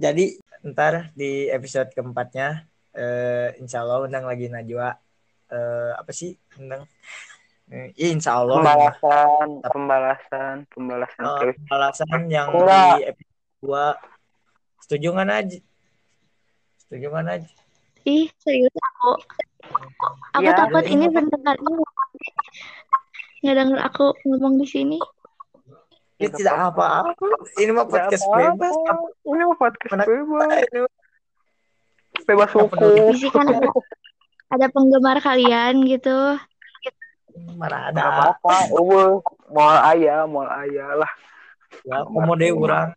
jadi 0.01 0.25
ntar 0.65 1.13
di 1.13 1.49
episode 1.53 1.93
keempatnya 1.93 2.65
eh, 2.97 3.53
insya 3.61 3.85
Allah 3.85 4.05
undang 4.09 4.25
lagi 4.25 4.49
Najwa 4.49 4.93
eh, 5.53 5.93
apa 5.93 6.13
sih 6.13 6.33
undang 6.57 6.89
eh, 7.69 7.93
iya, 7.97 8.09
insya 8.13 8.41
Allah 8.41 8.61
pembalasan, 8.61 9.49
pembalasan, 9.69 10.55
pembalasan. 10.73 11.23
Eh, 11.25 11.37
terus. 11.41 11.57
pembalasan 11.65 12.21
yang 12.33 12.49
Enggak. 12.53 12.97
di 12.97 13.05
episode 13.13 13.37
2 13.61 14.85
setuju 14.85 15.07
nggak 15.13 15.29
Naj? 15.29 15.49
setuju 16.85 17.07
nggak 17.09 17.25
Naj? 17.25 17.43
Ih, 18.03 18.27
serius 18.43 18.75
aku. 18.75 19.13
Aku 20.35 20.43
Ya, 20.43 20.53
takut 20.59 20.83
ini 20.91 21.07
benar 21.07 21.55
nggak 23.43 23.55
denger 23.55 23.79
aku 23.83 24.05
ngomong 24.25 24.57
di 24.57 24.67
sini. 24.67 24.99
Ini 26.17 26.31
tidak 26.31 26.55
apa-apa. 26.71 27.19
Ini 27.59 27.75
mah 27.75 27.83
podcast 27.85 28.23
apa-apa. 28.25 28.55
bebas. 28.55 28.75
Ini 29.23 29.43
mah 29.43 29.59
podcast 29.59 29.91
Anak- 29.93 30.07
bebas. 30.07 30.59
Ini 30.65 30.81
Bebas 32.23 32.51
Apa 32.53 32.61
hukum. 32.63 33.17
kan 33.35 33.47
ada, 33.49 33.69
ada 34.49 34.67
penggemar 34.71 35.19
kalian 35.19 35.83
gitu. 35.85 36.39
mana 37.57 37.89
ada. 37.91 38.01
apa-apa. 38.37 38.69
Uwe, 38.71 39.19
mau 39.51 39.67
ayah, 39.91 40.29
mau 40.29 40.45
ayah 40.63 40.93
lah. 40.95 41.13
Ya, 41.83 42.05
komode 42.05 42.53
orang. 42.53 42.93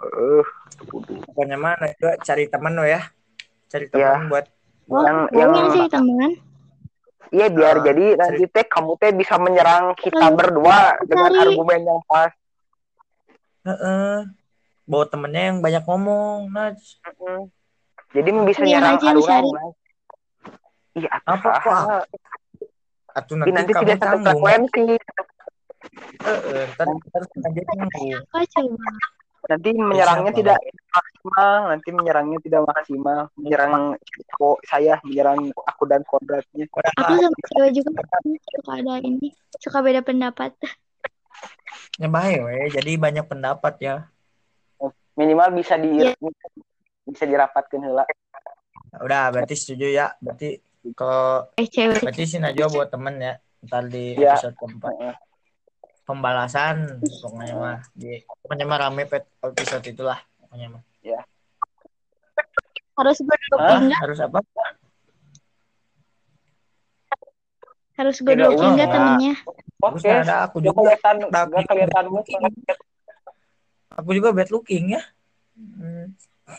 Eh, 0.00 0.44
Pokoknya 1.28 1.58
mana 1.58 1.90
juga 1.92 2.16
cari 2.22 2.46
teman 2.46 2.72
lo 2.72 2.86
ya. 2.86 3.02
Cari 3.68 3.90
Ya. 3.92 4.16
teman 4.16 4.30
buat 4.30 4.46
Oh, 4.90 4.98
Yang- 4.98 5.28
yang, 5.32 5.50
yang- 5.54 5.72
sih 5.72 5.84
teman. 5.88 6.30
Iya 7.32 7.46
biar 7.48 7.80
Ah, 7.80 7.84
jadi 7.88 8.04
nanti 8.14 8.44
teh 8.44 8.64
kamu 8.68 8.92
teh 9.00 9.10
bisa 9.16 9.40
menyerang 9.40 9.96
kita 9.96 10.28
Lalu, 10.28 10.36
berdua 10.36 11.00
dengan 11.00 11.32
cari. 11.32 11.40
argumen 11.48 11.80
yang 11.80 12.00
pas. 12.04 12.32
Heeh. 13.64 14.28
bawa 14.82 15.06
temennya 15.08 15.42
yang 15.48 15.58
banyak 15.64 15.82
ngomong. 15.86 16.50
Naj. 16.52 16.76
Mm-mm. 17.08 17.48
Jadi 18.12 18.28
bisa 18.44 18.62
Yang 18.68 19.00
nyerang. 19.00 19.46
Iya, 20.92 21.08
Apa, 21.24 21.48
apa? 21.56 21.70
Pak? 21.72 22.04
Atuh 23.12 23.34
Nanti, 23.40 23.48
nanti, 23.48 23.52
nanti 23.56 23.72
kamu 23.72 23.84
tidak 23.86 23.96
satu 23.96 24.04
tanggung. 24.04 24.24
frekuensi. 24.28 24.84
Heeh, 26.20 26.62
ntar 26.76 26.86
ntar 26.92 27.22
aja 27.24 27.62
tanggung. 27.64 28.08
Apa 28.20 28.38
coba? 28.44 28.90
Nanti 29.48 29.68
menyerangnya 29.72 30.32
tidak 30.36 30.58
maksimal. 30.92 31.56
Nanti 31.72 31.88
menyerangnya 31.90 32.38
tidak 32.44 32.62
maksimal. 32.68 33.20
Menyerang 33.34 33.96
kok 34.36 34.58
saya, 34.68 35.00
menyerang 35.02 35.48
aku 35.52 35.82
dan 35.88 36.04
kodratnya. 36.04 36.64
Aku 36.68 37.12
sama 37.16 37.38
cewek 37.56 37.70
juga 37.72 37.90
suka 37.96 38.72
ada 38.76 38.94
ini, 39.00 39.28
suka 39.56 39.78
beda 39.80 40.00
pendapat. 40.04 40.52
Nyebahe 41.98 42.40
we, 42.44 42.70
jadi 42.70 42.92
banyak 42.96 43.24
pendapat 43.26 43.74
ya. 43.80 43.96
Minimal 45.12 45.52
bisa 45.52 45.76
di 45.76 46.00
Iya. 46.00 46.16
bisa 47.04 47.24
dirapatkan 47.28 47.80
heula. 47.84 48.04
Udah, 49.02 49.28
berarti 49.28 49.52
setuju 49.56 49.90
ya. 49.90 50.12
Berarti 50.16 50.56
kalau 50.96 51.48
Eh 51.56 51.68
cewek. 51.68 52.00
berarti 52.00 52.24
si 52.24 52.36
Najwa 52.40 52.66
buat 52.72 52.88
temen 52.88 53.20
ya. 53.20 53.34
Ntar 53.62 53.92
di 53.92 54.16
Ya. 54.16 54.34
episode 54.34 54.56
keempat. 54.56 54.92
Pembalasan 56.02 56.98
pokoknya 56.98 57.54
mah 57.54 57.78
di 57.94 58.18
pokoknya 58.42 58.64
mah 58.66 58.78
rame 58.82 59.02
pet 59.06 59.22
episode 59.38 59.86
itulah 59.86 60.18
pokoknya 60.52 60.68
mah. 60.68 60.82
Harus 62.92 63.18
gue 63.24 63.32
Hah? 63.32 63.40
dulukin 63.48 63.80
nggak? 63.88 64.00
Harus 64.04 64.18
apa? 64.20 64.38
Harus 67.96 68.16
gue 68.20 68.34
Tidak 68.36 68.44
dulukin 68.44 68.60
ulang, 68.60 68.74
nggak 68.76 68.88
Pak. 68.88 68.94
temennya? 69.00 69.34
Oke. 69.80 70.08
ada 70.12 70.36
aku 70.44 70.56
Gak 70.60 70.64
juga 70.68 70.76
kelihatan, 70.76 71.16
gak 71.32 71.44
kelihatan 71.64 72.04
aku 73.96 74.10
juga 74.12 74.28
bad 74.36 74.50
looking 74.52 74.84
ya. 74.92 75.02
Hmm. 75.56 76.12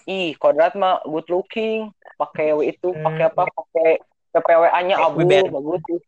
Ih, 0.10 0.34
kodrat 0.42 0.74
mah 0.74 1.06
good 1.06 1.30
looking. 1.30 1.94
Pakai 2.18 2.50
itu, 2.66 2.98
Hmm. 2.98 3.06
pakai 3.06 3.24
apa? 3.30 3.46
Pakai 3.46 3.90
PPWA-nya 4.34 4.96
abu, 4.98 5.22
bagus. 5.22 6.02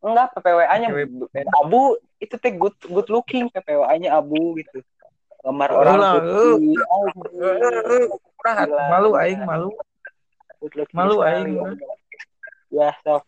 Enggak, 0.00 0.32
PPWA-nya 0.32 0.88
abu, 1.60 2.00
itu 2.24 2.34
teh 2.40 2.56
good 2.56 2.76
good 2.88 3.08
looking, 3.12 3.52
PPWA-nya 3.52 4.16
abu 4.16 4.56
gitu. 4.56 4.80
Gambar 5.38 5.68
Oh, 5.70 5.78
orang 5.78 5.96
lah, 5.96 6.12
putih. 6.16 6.74
Hati, 8.40 8.68
Gila. 8.68 8.84
malu 8.90 9.10
aing 9.14 9.40
malu. 9.42 9.70
Malu, 10.90 11.16
aing. 11.22 11.78
Ya, 12.68 12.90
sok. 13.00 13.22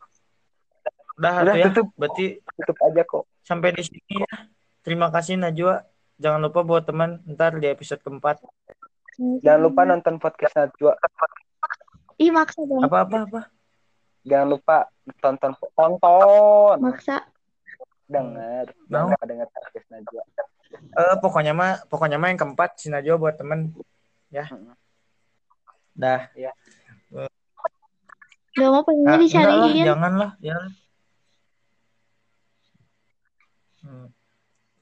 Udah, 1.17 1.35
Udah, 1.43 1.55
ya. 1.55 1.65
tutup. 1.71 1.89
Berarti 1.95 2.41
Tutup 2.57 2.77
aja 2.83 3.03
kok. 3.05 3.25
sampai 3.41 3.71
di 3.73 3.83
sini 3.83 4.21
ya. 4.21 4.35
Terima 4.81 5.09
kasih 5.09 5.37
Najwa. 5.37 5.85
Jangan 6.17 6.41
lupa 6.43 6.61
buat 6.61 6.85
teman 6.85 7.21
ntar 7.27 7.57
di 7.57 7.67
episode 7.67 8.01
keempat. 8.01 8.41
Jangan 9.41 9.61
lupa 9.61 9.81
nonton 9.85 10.17
podcast 10.17 10.57
Najwa. 10.57 10.97
Ih 12.17 12.29
maksa 12.29 12.61
dong, 12.63 12.85
Apa 12.85 13.05
apa 13.05 13.17
apa? 13.25 13.41
Jangan 14.23 14.49
lupa 14.51 14.77
tonton 15.19 15.53
tonton. 15.73 16.77
maksa. 16.81 17.25
Dengar. 18.05 18.69
Mau. 18.89 19.09
Dengar 19.23 19.49
podcast 19.49 19.87
Najwa. 19.89 20.23
Eh 20.91 21.14
pokoknya 21.22 21.53
mah 21.55 21.78
pokoknya 21.86 22.18
mah 22.18 22.28
yang 22.34 22.41
keempat 22.41 22.70
si 22.82 22.91
Najwa 22.91 23.16
buat 23.18 23.34
temen 23.38 23.70
ya. 24.34 24.47
Dah. 25.95 26.26
Gak 28.51 28.68
mau 28.74 28.82
pengennya 28.82 29.14
Ah, 29.14 29.22
enggak 29.22 29.47
lah, 29.55 29.70
dicariin. 29.70 29.86
jangan 29.86 30.12
lah, 30.18 30.30
jangan. 30.43 30.70
Hmm. 33.80 34.07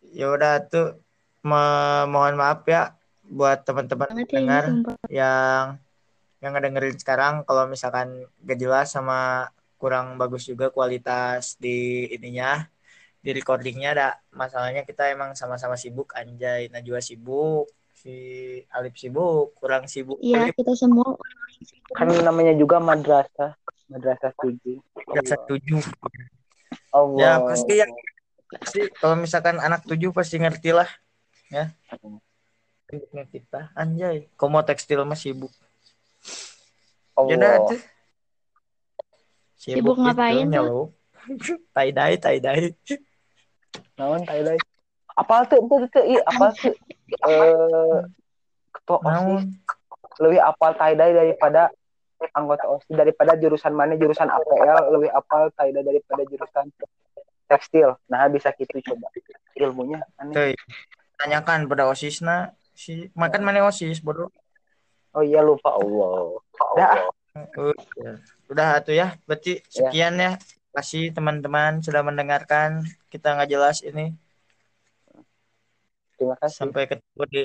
Ya 0.09 0.27
udah 0.33 0.55
tuh 0.65 0.99
me- 1.45 2.07
mohon 2.09 2.35
maaf 2.35 2.65
ya 2.65 2.97
buat 3.29 3.61
teman-teman 3.63 4.25
ya 4.25 4.25
dengar 4.25 4.65
yang 5.13 5.65
yang 6.41 6.53
ngedengerin 6.57 6.97
sekarang 6.97 7.35
kalau 7.45 7.69
misalkan 7.69 8.25
gak 8.43 8.59
jelas 8.59 8.89
sama 8.89 9.53
kurang 9.77 10.17
bagus 10.17 10.49
juga 10.49 10.73
kualitas 10.73 11.55
di 11.61 12.09
ininya 12.11 12.67
di 13.19 13.31
recordingnya 13.35 13.91
ada 13.95 14.09
masalahnya 14.31 14.87
kita 14.87 15.11
emang 15.11 15.35
sama-sama 15.35 15.75
sibuk 15.75 16.15
anjay 16.15 16.71
Najwa 16.71 17.03
sibuk 17.03 17.67
si 17.91 18.15
Alip 18.71 18.95
sibuk 18.95 19.59
kurang 19.59 19.91
sibuk 19.91 20.23
Iya, 20.23 20.55
kita 20.55 20.79
semua. 20.79 21.19
Kan 21.99 22.15
namanya 22.23 22.55
juga 22.55 22.79
madrasah. 22.79 23.59
Madrasah 23.91 24.31
tujuh. 24.39 24.79
Biasa 24.95 25.35
tujuh 25.51 25.83
Allah. 26.93 27.21
ya 27.21 27.33
pasti 27.45 27.75
yang 27.77 27.93
pasti 28.49 28.81
kalau 28.97 29.17
misalkan 29.21 29.57
anak 29.61 29.85
tujuh 29.85 30.09
pasti 30.13 30.41
ngerti 30.41 30.73
lah 30.73 30.89
ya 31.53 31.73
sibuknya 32.89 33.25
kita 33.29 33.61
anjay 33.77 34.29
komo 34.41 34.65
tekstil 34.65 35.05
mah 35.05 35.17
sibuk 35.17 35.53
Allah. 37.19 37.35
Yaudah 37.35 37.55
tuh. 37.67 37.81
Sibuk 39.59 39.97
ngapain 39.99 40.47
tuh? 40.49 40.95
tie 41.75 41.91
dye 41.93 42.17
tie 42.17 42.39
dye 42.41 42.73
Naon 43.99 44.23
Thailand? 44.25 44.61
Apal 45.19 45.43
tuh 45.51 45.59
tuh 45.67 45.87
tuh 45.91 46.05
iya 46.07 46.23
apal 46.27 46.55
tuh 46.55 46.75
eh 47.27 47.99
ketua 48.71 48.99
OSIS 49.03 49.11
naon 49.11 49.43
lebih 50.19 50.41
apal 50.43 50.71
tie-dye 50.75 51.15
daripada 51.15 51.71
anggota 52.35 52.65
OSIS 52.67 52.95
daripada 52.95 53.33
jurusan 53.39 53.73
mana 53.75 53.95
jurusan 53.99 54.31
APL 54.31 54.95
lebih 54.95 55.11
apal 55.11 55.51
tie-dye 55.55 55.83
daripada 55.83 56.23
jurusan 56.27 56.67
tekstil. 57.49 57.97
Nah, 58.13 58.29
bisa 58.29 58.53
gitu 58.55 58.79
coba. 58.93 59.09
Ilmunya 59.57 60.05
aneh. 60.21 60.55
Tanyakan 61.19 61.67
pada 61.67 61.89
osisna 61.91 62.55
si 62.79 63.11
makan 63.19 63.43
mana 63.43 63.67
osis 63.67 63.99
bodoh 63.99 64.31
Oh 65.17 65.25
iya 65.25 65.43
lupa 65.43 65.75
Allah. 65.75 66.39
Dah, 66.79 67.11
Uh, 67.39 67.71
ya. 68.03 68.19
udah 68.51 68.83
tuh 68.83 68.99
ya 68.99 69.15
berarti 69.23 69.63
sekian 69.71 70.19
ya 70.19 70.35
kasih 70.71 71.11
teman-teman 71.11 71.81
sudah 71.81 72.01
mendengarkan 72.01 72.83
kita 73.09 73.35
nggak 73.35 73.51
jelas 73.51 73.81
ini 73.81 74.15
terima 76.15 76.35
kasih. 76.37 76.57
sampai 76.57 76.83
ketemu 76.87 77.23
di 77.27 77.43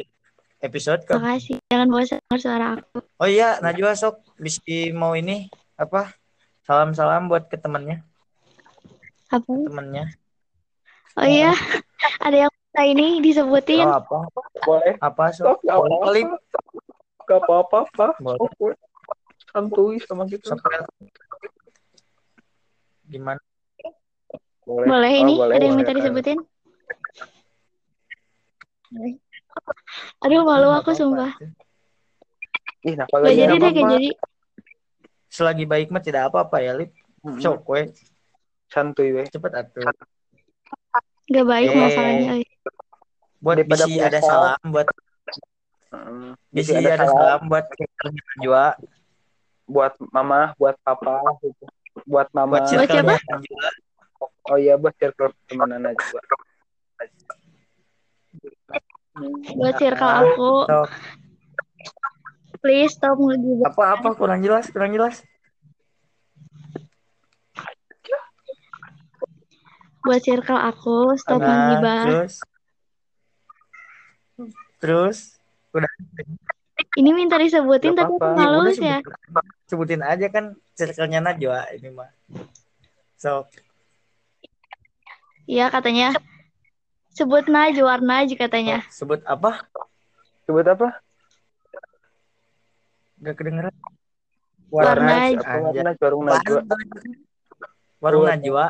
episode 0.59 1.01
ke 1.03 1.13
Makasih. 1.13 1.57
Jangan 1.67 1.87
bosan 1.87 2.17
denger 2.21 2.39
suara 2.39 2.67
aku. 2.75 2.97
oh 2.99 3.27
iya 3.27 3.59
Najwa 3.59 3.91
sok 3.93 4.15
bisa 4.35 4.61
mau 4.91 5.13
ini 5.13 5.47
apa 5.75 6.13
salam-salam 6.61 7.27
buat 7.27 7.45
ke 7.45 7.55
temennya 7.55 8.01
Apa? 9.27 9.49
temennya 9.49 10.07
Oh 11.13 11.21
iya, 11.23 11.53
ada 12.25 12.33
yang 12.35 12.49
minta 12.49 12.81
ini 12.83 13.21
disebutin. 13.21 13.85
oh, 13.85 14.01
apa 14.01 14.17
Boleh. 14.65 14.97
apa 14.97 15.29
Sok. 15.29 15.61
Alip 16.01 16.25
Gak 17.23 17.37
apa-apa, 17.39 17.85
Pak. 17.93 18.17
Boleh. 18.17 18.73
Santuy 19.45 20.01
sama 20.01 20.25
gitu 20.25 20.49
Sampai- 20.49 20.81
gimana 23.13 23.39
boleh 24.63 24.87
Boleh 24.87 25.11
Oh, 25.13 25.21
ini? 25.21 25.33
boleh, 25.35 25.53
Ada 25.53 25.63
yang 25.63 25.75
minta 25.77 25.93
disebutin? 25.93 26.39
Boleh. 28.89 29.13
Aduh 30.21 30.41
malu 30.41 30.69
aku 30.71 30.91
apa-apa. 30.91 30.93
sumpah. 30.93 31.31
ih 32.83 32.95
nah 32.95 33.05
Gak 33.05 33.21
lagi 33.21 33.37
jadi 33.37 33.53
deh, 33.53 33.59
gak 33.61 33.73
jadi. 33.77 34.07
selagi 35.29 35.63
baik 35.63 35.87
mah 35.87 35.99
tidak 35.99 36.27
apa-apa 36.27 36.57
ya 36.59 36.73
lip 36.73 36.91
sok 37.37 37.63
we 37.65 37.89
santuy 38.67 39.09
weh 39.11 39.25
cepet 39.25 39.51
atuh 39.51 39.87
Gak 41.25 41.45
baik 41.45 41.67
Eh. 41.67 41.79
masalahnya. 41.79 42.27
euy. 42.35 42.45
buat 43.39 43.55
Daripada 43.57 43.83
bisi 43.83 43.99
ada 43.99 44.19
salam 44.19 44.59
buat 44.65 44.87
Mm. 45.93 46.33
bisi 46.49 46.73
Jadi 46.73 46.89
ada, 46.89 47.05
salam 47.05 47.39
buat 47.45 47.65
Najwa 48.35 48.65
buat 49.63 49.93
mama 50.09 50.51
buat 50.55 50.73
papa 50.81 51.21
gitu 51.39 51.63
buat 52.03 52.27
mama 52.31 52.59
buat 52.59 52.87
siapa? 52.89 53.15
Oh 54.43 54.57
iya 54.57 54.75
buat 54.75 54.91
circle 54.95 55.31
pertemanan 55.33 55.87
aja 55.87 56.03
buat 56.09 56.25
Buat 59.53 59.75
circle 59.77 60.09
Ah, 60.09 60.25
aku, 60.25 60.51
please 62.59 62.91
stop 62.91 63.13
ngegibah. 63.15 63.69
apa 63.69 63.83
apa 63.93 64.09
kurang 64.13 64.41
jelas 64.41 64.67
kurang 64.67 64.89
jelas 64.89 65.21
Buat 70.03 70.19
circle 70.19 70.59
aku, 70.59 71.15
stop 71.15 71.39
Nah, 71.39 71.47
ngegibah. 71.47 72.03
terus 72.03 72.33
terus 74.77 75.17
Ini 76.93 77.09
minta 77.09 77.37
disebutin 77.37 77.93
Gak 77.93 78.05
tapi 78.05 78.13
apa-apa. 78.17 78.37
malu 78.37 78.67
udah 78.67 78.75
ya. 78.75 78.97
sebutin 79.65 80.01
aja 80.03 80.27
kan 80.27 80.53
circle-nya 80.73 81.21
Najwa 81.21 81.69
ini 81.71 81.89
mah 81.89 82.09
so 83.15 83.45
Iya 85.43 85.67
katanya. 85.67 86.15
Sebut 87.11 87.51
Naj, 87.51 87.75
warna 87.83 88.23
aja 88.23 88.31
katanya. 88.33 88.79
sebut 88.87 89.19
apa 89.27 89.67
sebut 90.47 90.63
apa 90.63 91.03
Gak 93.19 93.35
kedengeran 93.35 93.75
Warna 94.71 95.35
Warna 95.35 95.91
warung 95.99 96.23
najwa 96.25 96.59
warung 97.99 98.25
Najwa 98.25 98.65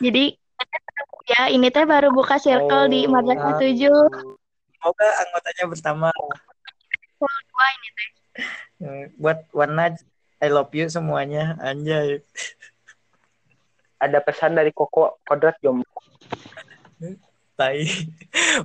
Jadi 0.00 0.32
ya 1.28 1.52
ini 1.52 1.68
teh 1.68 1.84
baru 1.84 2.08
buka 2.08 2.40
circle 2.40 2.88
di 2.88 3.04
Oh. 3.04 3.12
Madrasah 3.12 3.60
7. 3.60 3.84
semoga 4.72 5.08
anggotanya 5.22 5.64
bertambah 5.68 6.12
Dua 7.20 7.66
ini 7.68 7.88
teh. 7.92 8.08
Eh, 8.78 9.10
buat 9.18 9.42
warna 9.50 9.90
I 10.38 10.48
love 10.54 10.70
you 10.70 10.86
semuanya 10.86 11.58
anjay. 11.58 12.22
Ada 13.98 14.22
pesan 14.22 14.54
dari 14.54 14.70
koko 14.70 15.18
kodrat 15.26 15.58
jom. 15.58 15.82
Tai. 17.58 17.82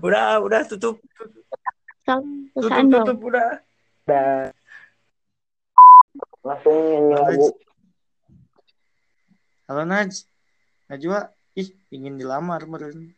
Udah 0.05 0.38
udah 0.38 0.61
tutup. 0.70 1.01
Salam 2.05 2.45
tutup 2.53 2.70
pesan 2.70 2.86
dong. 2.93 3.05
tutup 3.09 3.20
udah. 3.26 3.49
Dan 4.05 4.53
langsung 6.45 6.78
nyanyi 6.78 7.14
Halo, 7.18 7.26
lagu. 7.26 7.47
Halo 9.66 9.82
Naj. 9.89 10.11
Najwa. 10.93 11.20
Ih 11.57 11.74
ingin 11.89 12.22
dilamar 12.22 12.70
meren 12.70 13.18